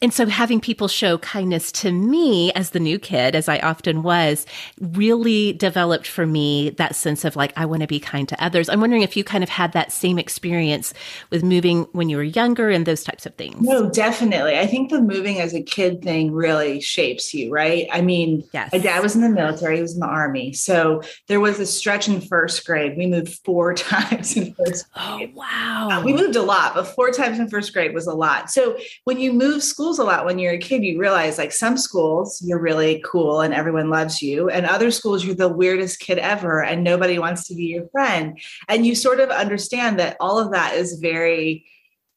and 0.00 0.12
so 0.12 0.26
having 0.26 0.60
people 0.60 0.88
show 0.88 1.18
kindness 1.18 1.72
to 1.72 1.92
me 1.92 2.52
as 2.52 2.70
the 2.70 2.80
new 2.80 2.98
kid, 2.98 3.34
as 3.34 3.48
I 3.48 3.58
often 3.58 4.02
was, 4.02 4.46
really 4.80 5.52
developed 5.54 6.06
for 6.06 6.26
me 6.26 6.70
that 6.70 6.94
sense 6.94 7.24
of 7.24 7.36
like, 7.36 7.52
I 7.56 7.66
want 7.66 7.82
to 7.82 7.88
be 7.88 7.98
kind 7.98 8.28
to 8.28 8.44
others. 8.44 8.68
I'm 8.68 8.80
wondering 8.80 9.02
if 9.02 9.16
you 9.16 9.24
kind 9.24 9.42
of 9.42 9.50
had 9.50 9.72
that 9.72 9.92
same 9.92 10.18
experience 10.18 10.94
with 11.30 11.42
moving 11.42 11.82
when 11.92 12.08
you 12.08 12.16
were 12.16 12.22
younger 12.22 12.70
and 12.70 12.86
those 12.86 13.02
types 13.02 13.26
of 13.26 13.34
things. 13.34 13.60
No, 13.60 13.90
definitely. 13.90 14.58
I 14.58 14.66
think 14.66 14.90
the 14.90 15.00
moving 15.00 15.40
as 15.40 15.54
a 15.54 15.62
kid 15.62 16.02
thing 16.02 16.32
really 16.32 16.80
shapes 16.80 17.34
you, 17.34 17.52
right? 17.52 17.88
I 17.92 18.00
mean, 18.00 18.44
yes. 18.52 18.72
my 18.72 18.78
dad 18.78 19.02
was 19.02 19.16
in 19.16 19.22
the 19.22 19.28
military, 19.28 19.76
he 19.76 19.82
was 19.82 19.94
in 19.94 20.00
the 20.00 20.06
army. 20.06 20.52
So 20.52 21.02
there 21.26 21.40
was 21.40 21.58
a 21.58 21.66
stretch 21.66 22.08
in 22.08 22.20
first 22.20 22.64
grade. 22.64 22.96
We 22.96 23.06
moved 23.06 23.40
four 23.44 23.74
times 23.74 24.36
in 24.36 24.54
first 24.54 24.86
oh, 24.94 25.16
grade. 25.16 25.32
Oh, 25.34 25.38
wow. 25.38 25.88
Uh, 25.90 26.02
we 26.04 26.12
moved 26.12 26.36
a 26.36 26.42
lot, 26.42 26.74
but 26.74 26.84
four 26.84 27.10
times 27.10 27.38
in 27.38 27.48
first 27.48 27.72
grade 27.72 27.94
was 27.94 28.06
a 28.06 28.14
lot. 28.14 28.50
So 28.50 28.78
when 29.04 29.18
you 29.18 29.32
move 29.32 29.62
school 29.62 29.87
schools 29.88 29.98
a 29.98 30.04
lot 30.04 30.26
when 30.26 30.38
you're 30.38 30.52
a 30.52 30.58
kid, 30.58 30.84
you 30.84 31.00
realize 31.00 31.38
like 31.38 31.50
some 31.50 31.78
schools 31.78 32.42
you're 32.44 32.60
really 32.60 33.02
cool 33.06 33.40
and 33.40 33.54
everyone 33.54 33.88
loves 33.88 34.20
you, 34.20 34.50
and 34.50 34.66
other 34.66 34.90
schools 34.90 35.24
you're 35.24 35.34
the 35.34 35.48
weirdest 35.48 35.98
kid 35.98 36.18
ever 36.18 36.62
and 36.62 36.84
nobody 36.84 37.18
wants 37.18 37.48
to 37.48 37.54
be 37.54 37.64
your 37.64 37.88
friend. 37.88 38.38
And 38.68 38.84
you 38.84 38.94
sort 38.94 39.18
of 39.18 39.30
understand 39.30 39.98
that 39.98 40.18
all 40.20 40.38
of 40.38 40.52
that 40.52 40.74
is 40.74 40.98
very, 41.00 41.64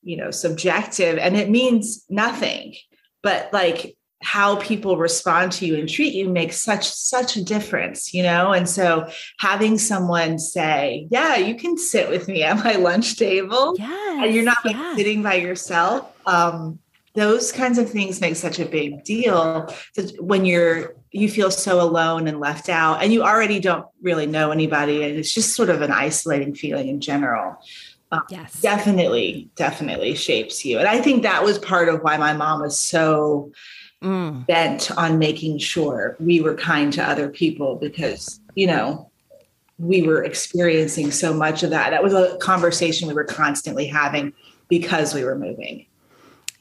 you 0.04 0.18
know, 0.18 0.32
subjective 0.32 1.18
and 1.18 1.38
it 1.38 1.50
means 1.50 2.04
nothing. 2.10 2.76
But 3.24 3.54
like 3.54 3.96
how 4.22 4.58
people 4.58 4.98
respond 4.98 5.54
to 5.54 5.66
you 5.66 5.78
and 5.78 5.88
treat 5.88 6.14
you 6.14 6.28
makes 6.28 6.62
such 6.62 6.88
such 6.88 7.36
a 7.38 7.44
difference 7.44 8.14
you 8.14 8.22
know 8.22 8.54
and 8.54 8.70
so 8.70 9.10
having 9.40 9.80
someone 9.80 10.38
say 10.38 11.08
yeah 11.10 11.38
you 11.38 11.56
can 11.56 11.76
sit 11.76 12.08
with 12.08 12.28
me 12.28 12.44
at 12.44 12.64
my 12.64 12.74
lunch 12.74 13.18
table 13.18 13.74
yes, 13.80 14.24
and 14.24 14.36
you're 14.36 14.44
not 14.44 14.64
like 14.64 14.76
yes. 14.76 14.96
sitting 14.96 15.24
by 15.24 15.34
yourself 15.34 16.08
um, 16.28 16.78
those 17.14 17.52
kinds 17.52 17.78
of 17.78 17.90
things 17.90 18.22
make 18.22 18.36
such 18.36 18.60
a 18.60 18.66
big 18.66 19.04
deal 19.04 19.74
when 20.20 20.46
you're 20.46 20.96
you 21.12 21.30
feel 21.30 21.52
so 21.52 21.82
alone 21.82 22.28
and 22.28 22.40
left 22.40 22.70
out 22.70 23.04
and 23.04 23.12
you 23.12 23.22
already 23.24 23.60
don't 23.60 23.86
really 24.02 24.26
know 24.26 24.52
anybody 24.52 25.04
and 25.04 25.18
it's 25.18 25.34
just 25.34 25.56
sort 25.56 25.70
of 25.70 25.82
an 25.82 25.92
isolating 25.92 26.56
feeling 26.56 26.88
in 26.88 27.02
general 27.02 27.56
um, 28.14 28.24
yes. 28.30 28.60
definitely 28.62 29.50
definitely 29.56 30.16
shapes 30.16 30.64
you. 30.66 30.80
And 30.80 30.88
i 30.88 31.02
think 31.02 31.24
that 31.24 31.44
was 31.44 31.60
part 31.60 31.90
of 31.90 32.02
why 32.02 32.18
my 32.18 32.34
mom 32.34 32.62
was 32.62 32.80
so 32.80 33.52
Mm. 34.04 34.48
bent 34.48 34.90
on 34.98 35.20
making 35.20 35.60
sure 35.60 36.18
we 36.20 36.42
were 36.42 36.56
kind 36.56 36.92
to 36.94 37.08
other 37.08 37.30
people 37.30 37.76
because 37.76 38.40
you 38.56 38.66
know 38.66 39.12
we 39.78 40.02
were 40.02 40.24
experiencing 40.24 41.12
so 41.12 41.32
much 41.36 41.62
of 41.62 41.70
that. 41.70 41.92
That 41.92 42.02
was 42.02 42.16
a 42.16 42.36
conversation 42.38 43.08
we 43.08 43.14
were 43.14 43.24
constantly 43.24 43.86
having 43.86 44.34
because 44.70 45.14
we 45.14 45.24
were 45.24 45.38
moving 45.38 45.86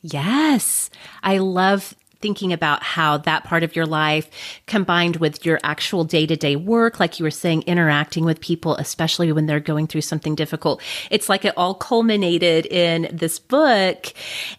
Yes. 0.03 0.91
I 1.23 1.39
love 1.39 1.95
thinking 2.21 2.53
about 2.53 2.83
how 2.83 3.17
that 3.19 3.45
part 3.45 3.63
of 3.63 3.75
your 3.75 3.87
life 3.87 4.29
combined 4.67 5.17
with 5.17 5.45
your 5.45 5.59
actual 5.63 6.05
day 6.05 6.27
to 6.27 6.37
day 6.37 6.55
work, 6.55 7.01
like 7.01 7.19
you 7.19 7.25
were 7.25 7.31
saying, 7.31 7.63
interacting 7.63 8.25
with 8.25 8.41
people, 8.41 8.77
especially 8.77 9.33
when 9.33 9.47
they're 9.47 9.61
going 9.61 9.87
through 9.87 10.03
something 10.03 10.35
difficult. 10.35 10.83
It's 11.11 11.29
like 11.29 11.45
it 11.45 11.55
all 11.57 11.75
culminated 11.75 12.67
in 12.67 13.09
this 13.13 13.39
book 13.39 14.13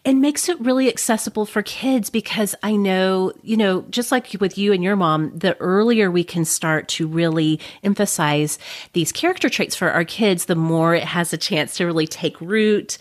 and 0.03 0.21
makes 0.21 0.49
it 0.49 0.59
really 0.59 0.87
accessible 0.87 1.45
for 1.45 1.61
kids 1.61 2.09
because 2.09 2.55
I 2.63 2.75
know, 2.75 3.31
you 3.43 3.57
know, 3.57 3.83
just 3.89 4.11
like 4.11 4.35
with 4.39 4.57
you 4.57 4.73
and 4.73 4.83
your 4.83 4.95
mom, 4.95 5.37
the 5.37 5.55
earlier 5.59 6.09
we 6.09 6.23
can 6.23 6.45
start 6.45 6.87
to 6.89 7.07
really 7.07 7.59
emphasize 7.83 8.57
these 8.93 9.11
character 9.11 9.49
traits 9.49 9.75
for 9.75 9.91
our 9.91 10.05
kids, 10.05 10.45
the 10.45 10.55
more 10.55 10.95
it 10.95 11.03
has 11.03 11.31
a 11.31 11.37
chance 11.37 11.77
to 11.77 11.85
really 11.85 12.07
take 12.07 12.41
root 12.41 12.97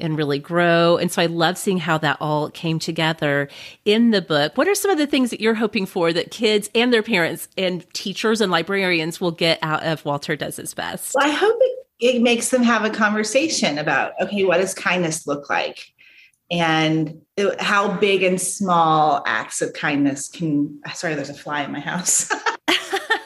and 0.00 0.16
really 0.16 0.38
grow. 0.38 0.96
And 0.96 1.10
so 1.10 1.22
I 1.22 1.26
love 1.26 1.58
seeing 1.58 1.78
how 1.78 1.98
that 1.98 2.16
all 2.20 2.50
came 2.50 2.78
together 2.78 3.48
in 3.84 4.10
the 4.10 4.22
book. 4.22 4.56
What 4.56 4.68
are 4.68 4.74
some 4.74 4.90
of 4.90 4.98
the 4.98 5.06
things 5.06 5.30
that 5.30 5.40
you're 5.40 5.54
hoping 5.54 5.86
for 5.86 6.12
that 6.12 6.30
kids 6.30 6.70
and 6.74 6.92
their 6.92 7.02
parents 7.02 7.48
and 7.56 7.84
teachers 7.92 8.40
and 8.40 8.50
librarians 8.50 9.20
will 9.20 9.30
get 9.30 9.58
out 9.62 9.82
of 9.82 10.04
Walter 10.04 10.36
Does 10.36 10.56
His 10.56 10.74
Best? 10.74 11.14
well, 11.14 11.26
i 11.26 11.30
hope 11.30 11.56
it, 11.60 12.16
it 12.16 12.22
makes 12.22 12.50
them 12.50 12.62
have 12.62 12.84
a 12.84 12.90
conversation 12.90 13.78
about 13.78 14.12
okay 14.20 14.44
what 14.44 14.58
does 14.58 14.74
kindness 14.74 15.26
look 15.26 15.48
like 15.50 15.92
and 16.50 17.20
how 17.58 17.96
big 17.98 18.22
and 18.22 18.40
small 18.40 19.22
acts 19.26 19.62
of 19.62 19.72
kindness 19.72 20.28
can 20.28 20.80
sorry 20.94 21.14
there's 21.14 21.30
a 21.30 21.34
fly 21.34 21.62
in 21.62 21.72
my 21.72 21.80
house 21.80 22.30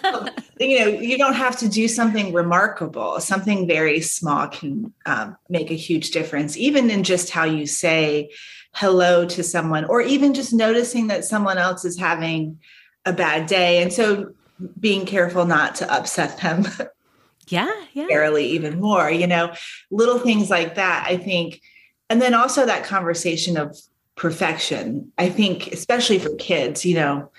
you 0.61 0.79
know 0.79 0.87
you 0.87 1.19
don't 1.19 1.35
have 1.35 1.57
to 1.59 1.69
do 1.69 1.89
something 1.89 2.33
remarkable. 2.33 3.21
Something 3.21 3.67
very 3.67 4.01
small 4.01 4.49
can 4.49 4.93
um, 5.07 5.37
make 5.49 5.71
a 5.71 5.75
huge 5.75 6.11
difference 6.11 6.57
even 6.57 6.91
in 6.91 7.03
just 7.03 7.31
how 7.31 7.45
you 7.45 7.67
say 7.67 8.31
hello 8.73 9.25
to 9.27 9.43
someone 9.43 9.85
or 9.85 10.01
even 10.01 10.35
just 10.35 10.53
noticing 10.53 11.07
that 11.07 11.25
someone 11.25 11.59
else 11.59 11.85
is 11.85 11.99
having 11.99 12.59
a 13.05 13.13
bad 13.13 13.47
day. 13.47 13.83
And 13.83 13.93
so 13.93 14.33
being 14.79 15.07
careful 15.07 15.45
not 15.45 15.77
to 15.77 15.93
upset 15.93 16.39
them 16.41 16.65
Yeah, 17.49 17.71
yeah. 17.93 18.07
barely 18.07 18.47
even 18.47 18.81
more 18.81 19.11
you 19.11 19.27
know 19.27 19.53
little 19.91 20.19
things 20.19 20.49
like 20.49 20.77
that 20.77 21.05
i 21.07 21.19
think. 21.19 21.61
And 22.09 22.23
then 22.23 22.33
also 22.33 22.65
that 22.65 22.85
conversation 22.85 23.59
of 23.59 23.77
perfection 24.17 25.13
i 25.19 25.29
think 25.29 25.67
especially 25.69 26.19
for 26.19 26.35
kids 26.37 26.87
you 26.87 26.95
know 26.95 27.31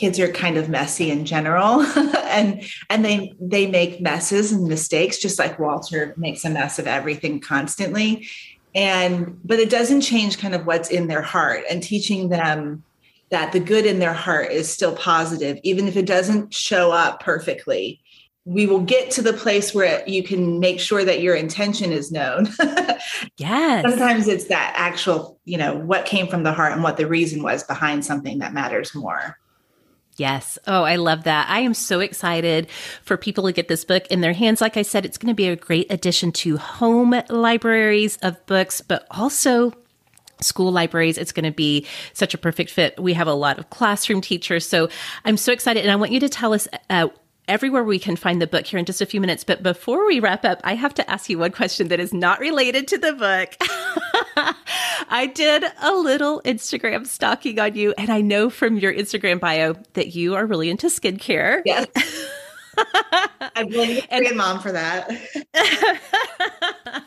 kids 0.00 0.18
are 0.18 0.32
kind 0.32 0.56
of 0.56 0.70
messy 0.70 1.10
in 1.10 1.26
general. 1.26 1.86
And 2.30 2.62
and 2.88 3.04
they 3.04 3.34
they 3.40 3.66
make 3.66 4.00
messes 4.00 4.52
and 4.52 4.68
mistakes 4.68 5.18
just 5.18 5.36
like 5.36 5.58
walter 5.58 6.14
makes 6.16 6.44
a 6.44 6.50
mess 6.50 6.78
of 6.78 6.86
everything 6.86 7.40
constantly. 7.40 8.28
And 8.72 9.40
but 9.44 9.58
it 9.58 9.68
doesn't 9.68 10.02
change 10.02 10.38
kind 10.38 10.54
of 10.54 10.64
what's 10.64 10.90
in 10.90 11.08
their 11.08 11.22
heart 11.22 11.64
and 11.68 11.82
teaching 11.82 12.28
them 12.28 12.84
that 13.30 13.50
the 13.50 13.58
good 13.58 13.84
in 13.84 13.98
their 13.98 14.12
heart 14.12 14.52
is 14.52 14.70
still 14.70 14.94
positive 14.94 15.58
even 15.64 15.88
if 15.88 15.96
it 15.96 16.06
doesn't 16.06 16.54
show 16.54 16.92
up 16.92 17.20
perfectly. 17.20 18.00
We 18.44 18.66
will 18.66 18.80
get 18.80 19.10
to 19.12 19.22
the 19.22 19.32
place 19.32 19.74
where 19.74 20.08
you 20.08 20.22
can 20.22 20.60
make 20.60 20.78
sure 20.78 21.04
that 21.04 21.20
your 21.20 21.34
intention 21.34 21.90
is 21.92 22.12
known. 22.12 22.48
Yes. 23.38 23.82
sometimes 23.82 24.28
it's 24.28 24.44
that 24.46 24.72
actual 24.76 25.38
you 25.44 25.58
know 25.58 25.74
what 25.74 26.06
came 26.06 26.28
from 26.28 26.44
the 26.44 26.52
heart 26.52 26.72
and 26.72 26.82
what 26.82 26.96
the 26.96 27.08
reason 27.08 27.42
was 27.42 27.64
behind 27.64 28.04
something 28.04 28.38
that 28.38 28.52
matters 28.54 28.94
more 28.94 29.36
Yes. 30.20 30.58
Oh, 30.66 30.82
I 30.82 30.96
love 30.96 31.24
that. 31.24 31.48
I 31.48 31.60
am 31.60 31.72
so 31.72 32.00
excited 32.00 32.68
for 33.02 33.16
people 33.16 33.44
to 33.44 33.52
get 33.52 33.68
this 33.68 33.86
book 33.86 34.06
in 34.08 34.20
their 34.20 34.34
hands. 34.34 34.60
Like 34.60 34.76
I 34.76 34.82
said, 34.82 35.06
it's 35.06 35.16
going 35.16 35.32
to 35.32 35.34
be 35.34 35.48
a 35.48 35.56
great 35.56 35.90
addition 35.90 36.30
to 36.32 36.58
home 36.58 37.14
libraries 37.30 38.18
of 38.18 38.44
books, 38.44 38.82
but 38.82 39.06
also 39.10 39.72
school 40.42 40.72
libraries. 40.72 41.16
It's 41.16 41.32
going 41.32 41.46
to 41.46 41.50
be 41.50 41.86
such 42.12 42.34
a 42.34 42.38
perfect 42.38 42.70
fit. 42.70 43.00
We 43.00 43.14
have 43.14 43.28
a 43.28 43.32
lot 43.32 43.58
of 43.58 43.70
classroom 43.70 44.20
teachers. 44.20 44.68
So 44.68 44.90
I'm 45.24 45.38
so 45.38 45.54
excited. 45.54 45.84
And 45.84 45.90
I 45.90 45.96
want 45.96 46.12
you 46.12 46.20
to 46.20 46.28
tell 46.28 46.52
us 46.52 46.68
uh, 46.90 47.08
everywhere 47.50 47.82
we 47.82 47.98
can 47.98 48.14
find 48.16 48.40
the 48.40 48.46
book 48.46 48.64
here 48.64 48.78
in 48.78 48.84
just 48.86 49.00
a 49.00 49.06
few 49.06 49.20
minutes. 49.20 49.42
But 49.42 49.62
before 49.62 50.06
we 50.06 50.20
wrap 50.20 50.44
up, 50.44 50.60
I 50.62 50.76
have 50.76 50.94
to 50.94 51.10
ask 51.10 51.28
you 51.28 51.38
one 51.38 51.50
question 51.50 51.88
that 51.88 51.98
is 51.98 52.14
not 52.14 52.38
related 52.38 52.86
to 52.88 52.98
the 52.98 53.12
book. 53.12 53.56
I 55.10 55.26
did 55.26 55.64
a 55.82 55.92
little 55.92 56.40
Instagram 56.44 57.06
stalking 57.06 57.58
on 57.58 57.74
you, 57.74 57.92
and 57.98 58.08
I 58.08 58.20
know 58.20 58.48
from 58.48 58.78
your 58.78 58.94
Instagram 58.94 59.40
bio 59.40 59.74
that 59.94 60.14
you 60.14 60.36
are 60.36 60.46
really 60.46 60.70
into 60.70 60.86
skincare. 60.86 61.62
yes 61.66 61.88
i 63.56 63.64
blame 63.64 63.96
the 63.96 64.02
Korean 64.08 64.36
mom 64.36 64.60
for 64.60 64.72
that 64.72 65.10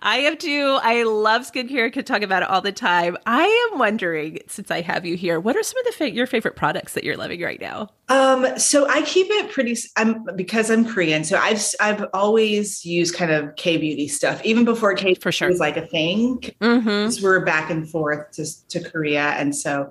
I 0.00 0.18
have 0.18 0.38
too. 0.38 0.78
I 0.82 1.02
love 1.02 1.42
skincare. 1.42 1.92
Could 1.92 2.06
talk 2.06 2.22
about 2.22 2.42
it 2.42 2.48
all 2.48 2.60
the 2.60 2.72
time. 2.72 3.16
I 3.26 3.68
am 3.72 3.78
wondering, 3.78 4.38
since 4.46 4.70
I 4.70 4.80
have 4.80 5.04
you 5.04 5.16
here, 5.16 5.40
what 5.40 5.56
are 5.56 5.62
some 5.62 5.78
of 5.80 5.86
the 5.86 5.92
fa- 5.92 6.10
your 6.12 6.26
favorite 6.26 6.54
products 6.56 6.92
that 6.94 7.02
you're 7.04 7.16
loving 7.16 7.40
right 7.40 7.60
now? 7.60 7.88
Um, 8.08 8.58
so 8.58 8.88
I 8.88 9.02
keep 9.02 9.26
it 9.28 9.50
pretty. 9.50 9.76
I'm 9.96 10.24
because 10.36 10.70
I'm 10.70 10.84
Korean, 10.84 11.24
so 11.24 11.36
I've 11.36 11.62
I've 11.80 12.04
always 12.14 12.84
used 12.86 13.14
kind 13.16 13.30
of 13.32 13.54
K 13.56 13.76
beauty 13.76 14.08
stuff, 14.08 14.40
even 14.44 14.64
before 14.64 14.94
K 14.94 15.14
For 15.14 15.32
sure. 15.32 15.48
was 15.48 15.58
like 15.60 15.76
a 15.76 15.86
thing. 15.86 16.38
Mm-hmm. 16.60 17.22
We're 17.24 17.44
back 17.44 17.70
and 17.70 17.88
forth 17.90 18.30
to 18.32 18.46
to 18.68 18.80
Korea, 18.88 19.30
and 19.30 19.54
so 19.54 19.90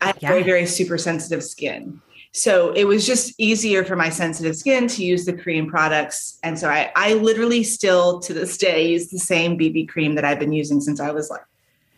I 0.00 0.06
have 0.08 0.18
Yeah. 0.22 0.28
very 0.28 0.42
very 0.44 0.66
super 0.66 0.98
sensitive 0.98 1.42
skin. 1.42 2.00
So 2.38 2.72
it 2.72 2.84
was 2.84 3.06
just 3.06 3.34
easier 3.38 3.84
for 3.84 3.96
my 3.96 4.08
sensitive 4.10 4.56
skin 4.56 4.86
to 4.88 5.04
use 5.04 5.24
the 5.26 5.32
Korean 5.32 5.68
products, 5.68 6.38
and 6.42 6.58
so 6.58 6.68
I 6.68 6.90
I 6.96 7.14
literally 7.14 7.64
still 7.64 8.20
to 8.20 8.32
this 8.32 8.56
day 8.56 8.88
use 8.90 9.08
the 9.08 9.18
same 9.18 9.58
BB 9.58 9.88
cream 9.88 10.14
that 10.14 10.24
I've 10.24 10.38
been 10.38 10.52
using 10.52 10.80
since 10.80 11.00
I 11.00 11.10
was 11.10 11.30
like 11.30 11.42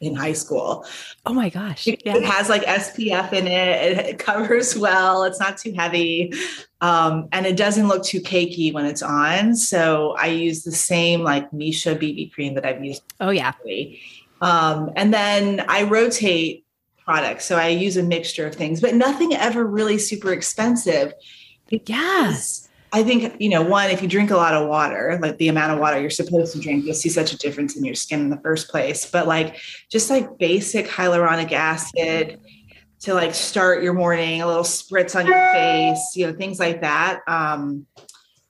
in 0.00 0.14
high 0.14 0.32
school. 0.32 0.86
Oh 1.26 1.34
my 1.34 1.50
gosh! 1.50 1.86
It 1.86 2.00
Yeah. 2.06 2.18
has 2.20 2.48
like 2.48 2.62
SPF 2.62 3.32
in 3.34 3.46
it. 3.46 3.98
It 4.06 4.18
covers 4.18 4.76
well. 4.78 5.24
It's 5.24 5.38
not 5.38 5.58
too 5.58 5.72
heavy. 5.72 6.32
Um, 6.80 7.28
and 7.32 7.44
it 7.44 7.56
doesn't 7.58 7.86
look 7.86 8.02
too 8.02 8.20
cakey 8.22 8.72
when 8.72 8.86
it's 8.86 9.02
on. 9.02 9.54
So 9.54 10.12
I 10.18 10.28
use 10.28 10.62
the 10.62 10.72
same 10.72 11.20
like 11.22 11.50
Missha 11.50 11.94
BB 11.94 12.32
cream 12.32 12.54
that 12.54 12.64
I've 12.64 12.82
used. 12.82 13.02
Oh 13.20 13.28
yeah. 13.30 13.52
Um, 14.40 14.90
and 14.96 15.12
then 15.12 15.62
I 15.68 15.82
rotate 15.82 16.64
products. 17.04 17.44
So 17.44 17.56
I 17.56 17.68
use 17.68 17.96
a 17.96 18.02
mixture 18.02 18.46
of 18.46 18.54
things, 18.54 18.80
but 18.80 18.94
nothing 18.94 19.34
ever 19.34 19.64
really 19.64 19.98
super 19.98 20.32
expensive. 20.32 21.12
Yes. 21.70 22.68
I 22.92 23.04
think, 23.04 23.36
you 23.38 23.48
know, 23.48 23.62
one, 23.62 23.90
if 23.90 24.02
you 24.02 24.08
drink 24.08 24.30
a 24.32 24.36
lot 24.36 24.52
of 24.54 24.68
water, 24.68 25.18
like 25.22 25.38
the 25.38 25.48
amount 25.48 25.72
of 25.72 25.78
water 25.78 26.00
you're 26.00 26.10
supposed 26.10 26.52
to 26.54 26.60
drink, 26.60 26.84
you'll 26.84 26.94
see 26.94 27.08
such 27.08 27.32
a 27.32 27.38
difference 27.38 27.76
in 27.76 27.84
your 27.84 27.94
skin 27.94 28.20
in 28.20 28.30
the 28.30 28.36
first 28.38 28.68
place. 28.68 29.08
But 29.08 29.28
like 29.28 29.56
just 29.88 30.10
like 30.10 30.38
basic 30.38 30.86
hyaluronic 30.86 31.52
acid 31.52 32.40
to 33.00 33.14
like 33.14 33.34
start 33.34 33.82
your 33.82 33.94
morning, 33.94 34.42
a 34.42 34.46
little 34.46 34.64
spritz 34.64 35.18
on 35.18 35.26
your 35.26 35.52
face, 35.52 36.16
you 36.16 36.26
know, 36.26 36.32
things 36.32 36.58
like 36.58 36.80
that. 36.80 37.20
Um, 37.28 37.86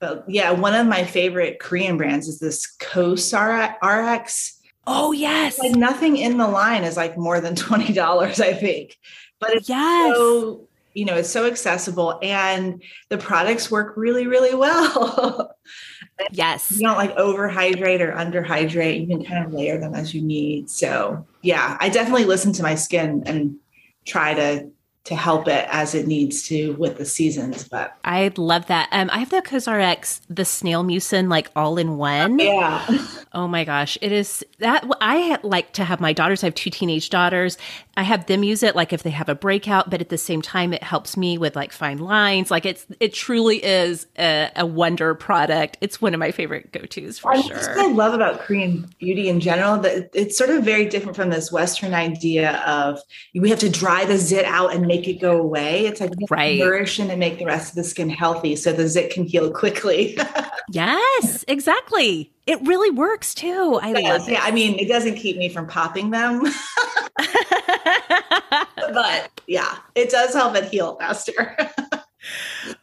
but 0.01 0.25
yeah, 0.27 0.51
one 0.53 0.75
of 0.75 0.87
my 0.87 1.05
favorite 1.05 1.61
Korean 1.61 1.99
brands 1.99 2.27
is 2.27 2.39
this 2.39 2.75
COSRX. 2.79 4.53
Oh 4.87 5.13
yes. 5.13 5.59
Like 5.59 5.73
nothing 5.77 6.17
in 6.17 6.39
the 6.39 6.49
line 6.49 6.85
is 6.85 6.97
like 6.97 7.17
more 7.17 7.41
than 7.41 7.55
$20, 7.55 8.41
I 8.41 8.53
think. 8.55 8.97
But 9.39 9.51
it's 9.55 9.69
Yes. 9.69 10.15
so 10.17 10.67
you 10.93 11.05
know, 11.05 11.15
it's 11.15 11.31
so 11.31 11.47
accessible 11.47 12.19
and 12.21 12.83
the 13.11 13.19
products 13.19 13.71
work 13.71 13.97
really, 13.97 14.27
really 14.27 14.57
well. 14.57 15.55
yes. 16.33 16.73
You 16.73 16.81
don't 16.81 16.97
like 16.97 17.15
overhydrate 17.17 18.01
or 18.01 18.13
underhydrate. 18.13 19.01
You 19.01 19.07
can 19.07 19.25
kind 19.25 19.47
of 19.47 19.53
layer 19.53 19.79
them 19.79 19.95
as 19.95 20.13
you 20.13 20.21
need. 20.21 20.69
So 20.69 21.27
yeah, 21.43 21.77
I 21.81 21.91
definitely 21.91 22.25
listen 22.25 22.53
to 22.55 22.65
my 22.65 22.75
skin 22.75 23.23
and 23.27 23.57
try 24.05 24.35
to 24.35 24.69
to 25.05 25.15
help 25.17 25.49
it 25.49 25.67
as 25.71 25.95
it 25.95 26.07
needs 26.07 26.43
to 26.49 26.73
with 26.75 26.99
the 26.99 27.07
seasons. 27.07 27.67
But 27.67 27.97
I 28.05 28.31
love 28.37 28.67
that. 28.67 28.89
Um, 28.93 29.09
I 29.13 29.19
have 29.19 29.31
the 29.31 29.41
COSRX, 29.43 30.21
the 30.29 30.45
snail 30.45 30.85
mucin, 30.85 31.31
like 31.31 31.51
all 31.57 31.79
in 31.79 31.97
one. 31.97 32.39
Yeah. 32.39 32.87
Oh 33.33 33.47
my 33.47 33.63
gosh, 33.63 33.97
it 34.03 34.11
is 34.11 34.45
that 34.59 34.85
I 35.01 35.39
like 35.45 35.73
to 35.75 35.85
have 35.85 36.01
my 36.01 36.13
daughters. 36.13 36.43
I 36.43 36.49
have 36.49 36.55
two 36.57 36.69
teenage 36.69 37.11
daughters. 37.11 37.59
I 37.97 38.03
have 38.03 38.27
them 38.27 38.43
use 38.43 38.65
it 38.65 38.75
like 38.75 38.93
if 38.93 39.05
they 39.05 39.11
have 39.11 39.29
a 39.29 39.37
breakout, 39.37 39.89
but 39.89 40.01
at 40.01 40.09
the 40.09 40.19
same 40.19 40.43
time, 40.43 40.73
it 40.73 40.83
helps 40.83 41.17
me 41.17 41.39
with 41.39 41.55
like 41.55 41.71
fine 41.71 41.99
lines. 41.99 42.51
Like 42.51 42.67
it's 42.67 42.87
it 42.99 43.15
truly 43.15 43.63
is 43.65 44.09
a, 44.19 44.51
a 44.57 44.67
wonder 44.67 45.15
product. 45.15 45.79
It's 45.81 46.03
one 46.03 46.13
of 46.13 46.19
my 46.19 46.33
favorite 46.33 46.73
go 46.73 46.81
tos 46.81 47.21
for 47.21 47.33
I 47.33 47.41
sure. 47.41 47.57
What 47.57 47.79
I 47.79 47.93
love 47.93 48.15
about 48.15 48.41
Korean 48.41 48.93
beauty 48.99 49.29
in 49.29 49.39
general 49.39 49.79
that 49.79 50.11
it's 50.13 50.37
sort 50.37 50.51
of 50.51 50.65
very 50.65 50.87
different 50.87 51.15
from 51.15 51.31
this 51.31 51.53
Western 51.53 51.95
idea 51.95 52.57
of 52.67 53.01
we 53.33 53.49
have 53.51 53.61
to 53.61 53.71
dry 53.71 54.05
the 54.07 54.19
zit 54.19 54.45
out 54.45 54.75
and 54.75 54.89
make 54.91 55.07
it 55.07 55.21
go 55.21 55.41
away. 55.41 55.87
It's 55.87 56.01
like 56.01 56.11
right. 56.29 56.59
nourish 56.59 56.99
and 56.99 57.17
make 57.17 57.39
the 57.39 57.47
rest 57.47 57.71
of 57.71 57.77
the 57.77 57.85
skin 57.85 58.11
healthy 58.11 58.57
so 58.57 58.73
the 58.73 58.89
zit 58.89 59.13
can 59.13 59.25
heal 59.25 59.53
quickly. 59.53 60.19
yes, 60.71 61.45
exactly. 61.47 62.33
It 62.49 62.61
really 62.63 62.91
works 62.91 63.33
too. 63.33 63.79
I 63.81 63.93
love 63.93 64.29
it. 64.29 64.33
Yeah, 64.33 64.41
I 64.43 64.51
mean, 64.51 64.77
it 64.81 64.89
doesn't 64.89 65.15
keep 65.15 65.37
me 65.37 65.49
from 65.49 65.69
popping 65.69 66.11
them. 66.11 66.43
but 68.77 69.31
yeah, 69.47 69.77
it 69.95 70.11
does 70.11 70.35
help 70.35 70.57
it 70.57 70.65
heal 70.65 70.97
faster. 70.97 71.57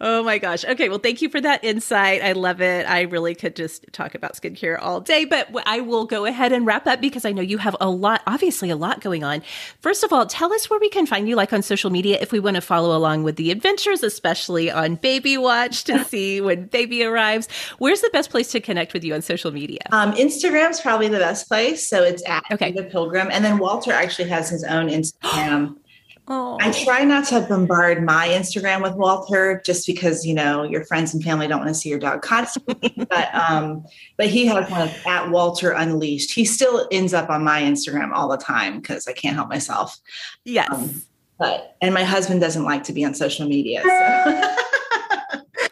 Oh 0.01 0.23
my 0.23 0.37
gosh. 0.37 0.65
Okay. 0.65 0.89
Well, 0.89 0.99
thank 0.99 1.21
you 1.21 1.29
for 1.29 1.39
that 1.41 1.63
insight. 1.63 2.23
I 2.23 2.31
love 2.33 2.61
it. 2.61 2.87
I 2.87 3.01
really 3.01 3.35
could 3.35 3.55
just 3.55 3.85
talk 3.91 4.15
about 4.15 4.33
skincare 4.33 4.77
all 4.81 5.01
day, 5.01 5.25
but 5.25 5.49
I 5.65 5.81
will 5.81 6.05
go 6.05 6.25
ahead 6.25 6.51
and 6.51 6.65
wrap 6.65 6.87
up 6.87 7.01
because 7.01 7.25
I 7.25 7.31
know 7.31 7.41
you 7.41 7.57
have 7.57 7.75
a 7.79 7.89
lot, 7.89 8.21
obviously, 8.25 8.69
a 8.69 8.75
lot 8.75 9.01
going 9.01 9.23
on. 9.23 9.43
First 9.79 10.03
of 10.03 10.11
all, 10.11 10.25
tell 10.25 10.51
us 10.53 10.69
where 10.69 10.79
we 10.79 10.89
can 10.89 11.05
find 11.05 11.29
you, 11.29 11.35
like 11.35 11.53
on 11.53 11.61
social 11.61 11.89
media, 11.89 12.17
if 12.21 12.31
we 12.31 12.39
want 12.39 12.55
to 12.55 12.61
follow 12.61 12.95
along 12.95 13.23
with 13.23 13.35
the 13.35 13.51
adventures, 13.51 14.03
especially 14.03 14.71
on 14.71 14.95
Baby 14.95 15.37
Watch 15.37 15.83
to 15.85 16.03
see 16.05 16.41
when 16.41 16.65
baby 16.67 17.03
arrives. 17.03 17.47
Where's 17.77 18.01
the 18.01 18.09
best 18.11 18.29
place 18.29 18.51
to 18.51 18.59
connect 18.59 18.93
with 18.93 19.03
you 19.03 19.13
on 19.13 19.21
social 19.21 19.51
media? 19.51 19.79
Um, 19.91 20.13
Instagram's 20.13 20.81
probably 20.81 21.07
the 21.07 21.19
best 21.19 21.47
place. 21.47 21.87
So 21.87 22.03
it's 22.03 22.27
at 22.27 22.43
okay. 22.51 22.71
the 22.71 22.83
Pilgrim. 22.83 23.29
And 23.31 23.43
then 23.45 23.57
Walter 23.57 23.91
actually 23.91 24.29
has 24.29 24.49
his 24.49 24.63
own 24.63 24.87
Instagram. 24.87 25.75
Oh. 26.29 26.57
I 26.59 26.71
try 26.71 27.05
not 27.05 27.25
to 27.27 27.41
bombard 27.41 28.03
my 28.03 28.27
Instagram 28.27 28.83
with 28.83 28.95
Walter 28.95 29.61
just 29.65 29.87
because 29.87 30.25
you 30.25 30.33
know 30.33 30.63
your 30.63 30.83
friends 30.83 31.13
and 31.13 31.23
family 31.23 31.47
don't 31.47 31.59
want 31.59 31.69
to 31.69 31.73
see 31.73 31.89
your 31.89 31.99
dog 31.99 32.21
constantly. 32.21 32.93
but 33.09 33.33
um, 33.33 33.85
but 34.17 34.27
he 34.27 34.45
has 34.47 34.69
one 34.69 34.81
of 34.81 35.05
at 35.05 35.29
Walter 35.29 35.71
Unleashed. 35.71 36.33
He 36.33 36.43
still 36.43 36.87
ends 36.91 37.13
up 37.13 37.29
on 37.29 37.43
my 37.43 37.61
Instagram 37.61 38.11
all 38.13 38.27
the 38.27 38.37
time 38.37 38.81
because 38.81 39.07
I 39.07 39.13
can't 39.13 39.35
help 39.35 39.47
myself. 39.47 39.97
Yes. 40.43 40.69
Um, 40.69 41.01
but 41.39 41.77
and 41.81 41.93
my 41.93 42.03
husband 42.03 42.41
doesn't 42.41 42.65
like 42.65 42.83
to 42.85 42.93
be 42.93 43.05
on 43.05 43.13
social 43.13 43.47
media. 43.47 43.81
So. 43.83 44.55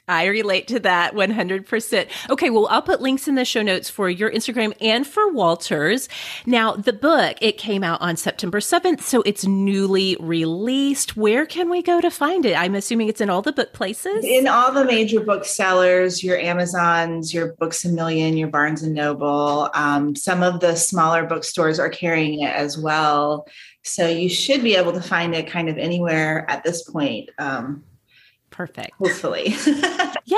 I 0.07 0.25
relate 0.25 0.67
to 0.67 0.79
that 0.81 1.15
100%. 1.15 2.07
Okay, 2.29 2.49
well, 2.51 2.67
I'll 2.69 2.81
put 2.81 3.01
links 3.01 3.27
in 3.27 3.35
the 3.35 3.45
show 3.45 3.63
notes 3.63 3.89
for 3.89 4.09
your 4.09 4.29
Instagram 4.29 4.73
and 4.79 5.05
for 5.05 5.31
Walter's. 5.31 6.07
Now, 6.45 6.73
the 6.73 6.93
book, 6.93 7.37
it 7.41 7.57
came 7.57 7.83
out 7.83 8.01
on 8.01 8.15
September 8.15 8.59
7th, 8.59 9.01
so 9.01 9.23
it's 9.23 9.45
newly 9.45 10.15
released. 10.19 11.17
Where 11.17 11.45
can 11.45 11.69
we 11.69 11.81
go 11.81 12.01
to 12.01 12.11
find 12.11 12.45
it? 12.45 12.55
I'm 12.55 12.75
assuming 12.75 13.09
it's 13.09 13.21
in 13.21 13.31
all 13.31 13.41
the 13.41 13.51
book 13.51 13.73
places. 13.73 14.23
In 14.23 14.47
all 14.47 14.71
the 14.71 14.85
major 14.85 15.21
booksellers, 15.21 16.23
your 16.23 16.37
Amazons, 16.37 17.33
your 17.33 17.53
Books 17.53 17.83
a 17.85 17.89
Million, 17.89 18.37
your 18.37 18.49
Barnes 18.49 18.83
and 18.83 18.93
Noble. 18.93 19.71
Um, 19.73 20.15
some 20.15 20.43
of 20.43 20.59
the 20.59 20.75
smaller 20.75 21.25
bookstores 21.25 21.79
are 21.79 21.89
carrying 21.89 22.41
it 22.41 22.53
as 22.53 22.77
well. 22.77 23.47
So 23.83 24.07
you 24.07 24.29
should 24.29 24.61
be 24.61 24.75
able 24.75 24.93
to 24.93 25.01
find 25.01 25.33
it 25.33 25.47
kind 25.47 25.69
of 25.69 25.77
anywhere 25.77 26.45
at 26.49 26.63
this 26.63 26.83
point. 26.83 27.29
Um, 27.37 27.83
Perfect. 28.55 28.91
Hopefully. 28.97 29.53
yeah, 30.25 30.37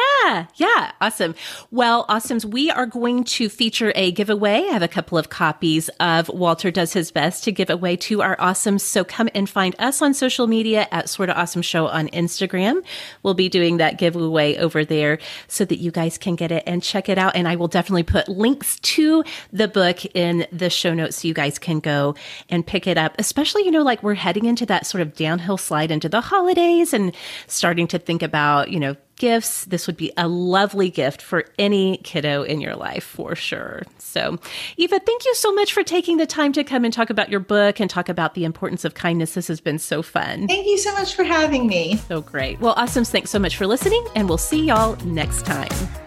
yeah. 0.56 0.92
Awesome. 1.02 1.36
Well, 1.72 2.06
Awesomes, 2.08 2.46
we 2.46 2.70
are 2.70 2.86
going 2.86 3.24
to 3.26 3.50
feature 3.50 3.92
a 3.96 4.12
giveaway. 4.12 4.66
I 4.70 4.74
have 4.74 4.82
a 4.82 4.88
couple 4.88 5.18
of 5.18 5.30
copies 5.30 5.90
of 6.00 6.30
Walter 6.30 6.72
Does 6.72 6.94
His 6.94 7.12
Best 7.12 7.44
to 7.46 7.52
give 7.52 7.70
away 7.70 7.96
to 7.98 8.22
our 8.22 8.36
Awesomes. 8.38 8.82
So 8.82 9.04
come 9.04 9.30
and 9.34 9.50
find 9.50 9.76
us 9.80 10.02
on 10.02 10.14
social 10.14 10.48
media 10.48 10.88
at 10.92 11.10
Sorta 11.10 11.38
Awesome 11.40 11.62
Show 11.62 11.88
on 11.88 12.08
Instagram. 12.10 12.84
We'll 13.24 13.34
be 13.34 13.50
doing 13.50 13.78
that 13.78 13.98
giveaway 13.98 14.58
over 14.58 14.84
there 14.86 15.20
so 15.48 15.66
that 15.66 15.80
you 15.80 15.92
guys 15.92 16.18
can 16.18 16.36
get 16.36 16.52
it 16.52 16.64
and 16.68 16.84
check 16.84 17.10
it 17.10 17.18
out. 17.18 17.36
And 17.36 17.48
I 17.48 17.56
will 17.56 17.68
definitely 17.68 18.04
put 18.04 18.28
links 18.28 18.80
to 18.80 19.24
the 19.52 19.68
book 19.68 20.06
in 20.16 20.48
the 20.52 20.70
show 20.70 20.94
notes 20.94 21.22
so 21.22 21.28
you 21.28 21.34
guys 21.34 21.60
can 21.60 21.80
go 21.80 22.16
and 22.50 22.66
pick 22.66 22.88
it 22.88 22.98
up. 22.98 23.16
Especially, 23.20 23.64
you 23.66 23.72
know, 23.72 23.84
like 23.84 24.04
we're 24.04 24.14
heading 24.14 24.46
into 24.46 24.66
that 24.66 24.86
sort 24.86 25.02
of 25.02 25.16
downhill 25.16 25.58
slide 25.58 25.92
into 25.92 26.10
the 26.10 26.22
holidays 26.22 26.94
and 26.94 27.16
starting 27.48 27.88
to 27.88 28.00
think 28.00 28.22
about, 28.22 28.70
you 28.70 28.80
know, 28.80 28.96
gifts, 29.18 29.66
this 29.66 29.88
would 29.88 29.98
be 29.98 30.12
a 30.18 30.28
lovely 30.28 30.90
gift 30.90 31.22
for 31.22 31.46
any 31.60 31.98
kiddo 31.98 32.44
in 32.44 32.62
your 32.62 32.76
life 32.76 33.04
for 33.04 33.36
sure. 33.36 33.84
So, 33.98 34.38
Eva, 34.78 35.00
thank 35.00 35.26
you 35.26 35.36
so 35.36 35.52
much 35.54 35.74
for 35.74 35.84
taking 35.84 36.18
the 36.18 36.26
time 36.26 36.54
to 36.54 36.64
come 36.64 36.86
and 36.86 36.94
talk 36.94 37.10
about 37.10 37.30
your 37.30 37.40
book 37.40 37.80
and 37.80 37.90
talk 37.90 38.10
about 38.10 38.34
the 38.34 38.46
importance 38.46 38.86
of 38.86 38.94
kindness. 38.94 39.34
This 39.34 39.48
has 39.48 39.60
been 39.60 39.80
so 39.80 40.02
fun. 40.02 40.48
Thank 40.48 40.68
you 40.68 40.78
so 40.78 40.94
much 40.94 41.16
for 41.16 41.24
having 41.24 41.68
me. 41.68 41.98
So 42.08 42.22
great. 42.22 42.60
Well, 42.60 42.74
awesome. 42.78 43.04
Thanks 43.04 43.32
so 43.32 43.40
much 43.40 43.58
for 43.58 43.68
listening, 43.68 44.06
and 44.16 44.28
we'll 44.30 44.38
see 44.38 44.64
y'all 44.64 44.96
next 45.06 45.46
time. 45.46 46.07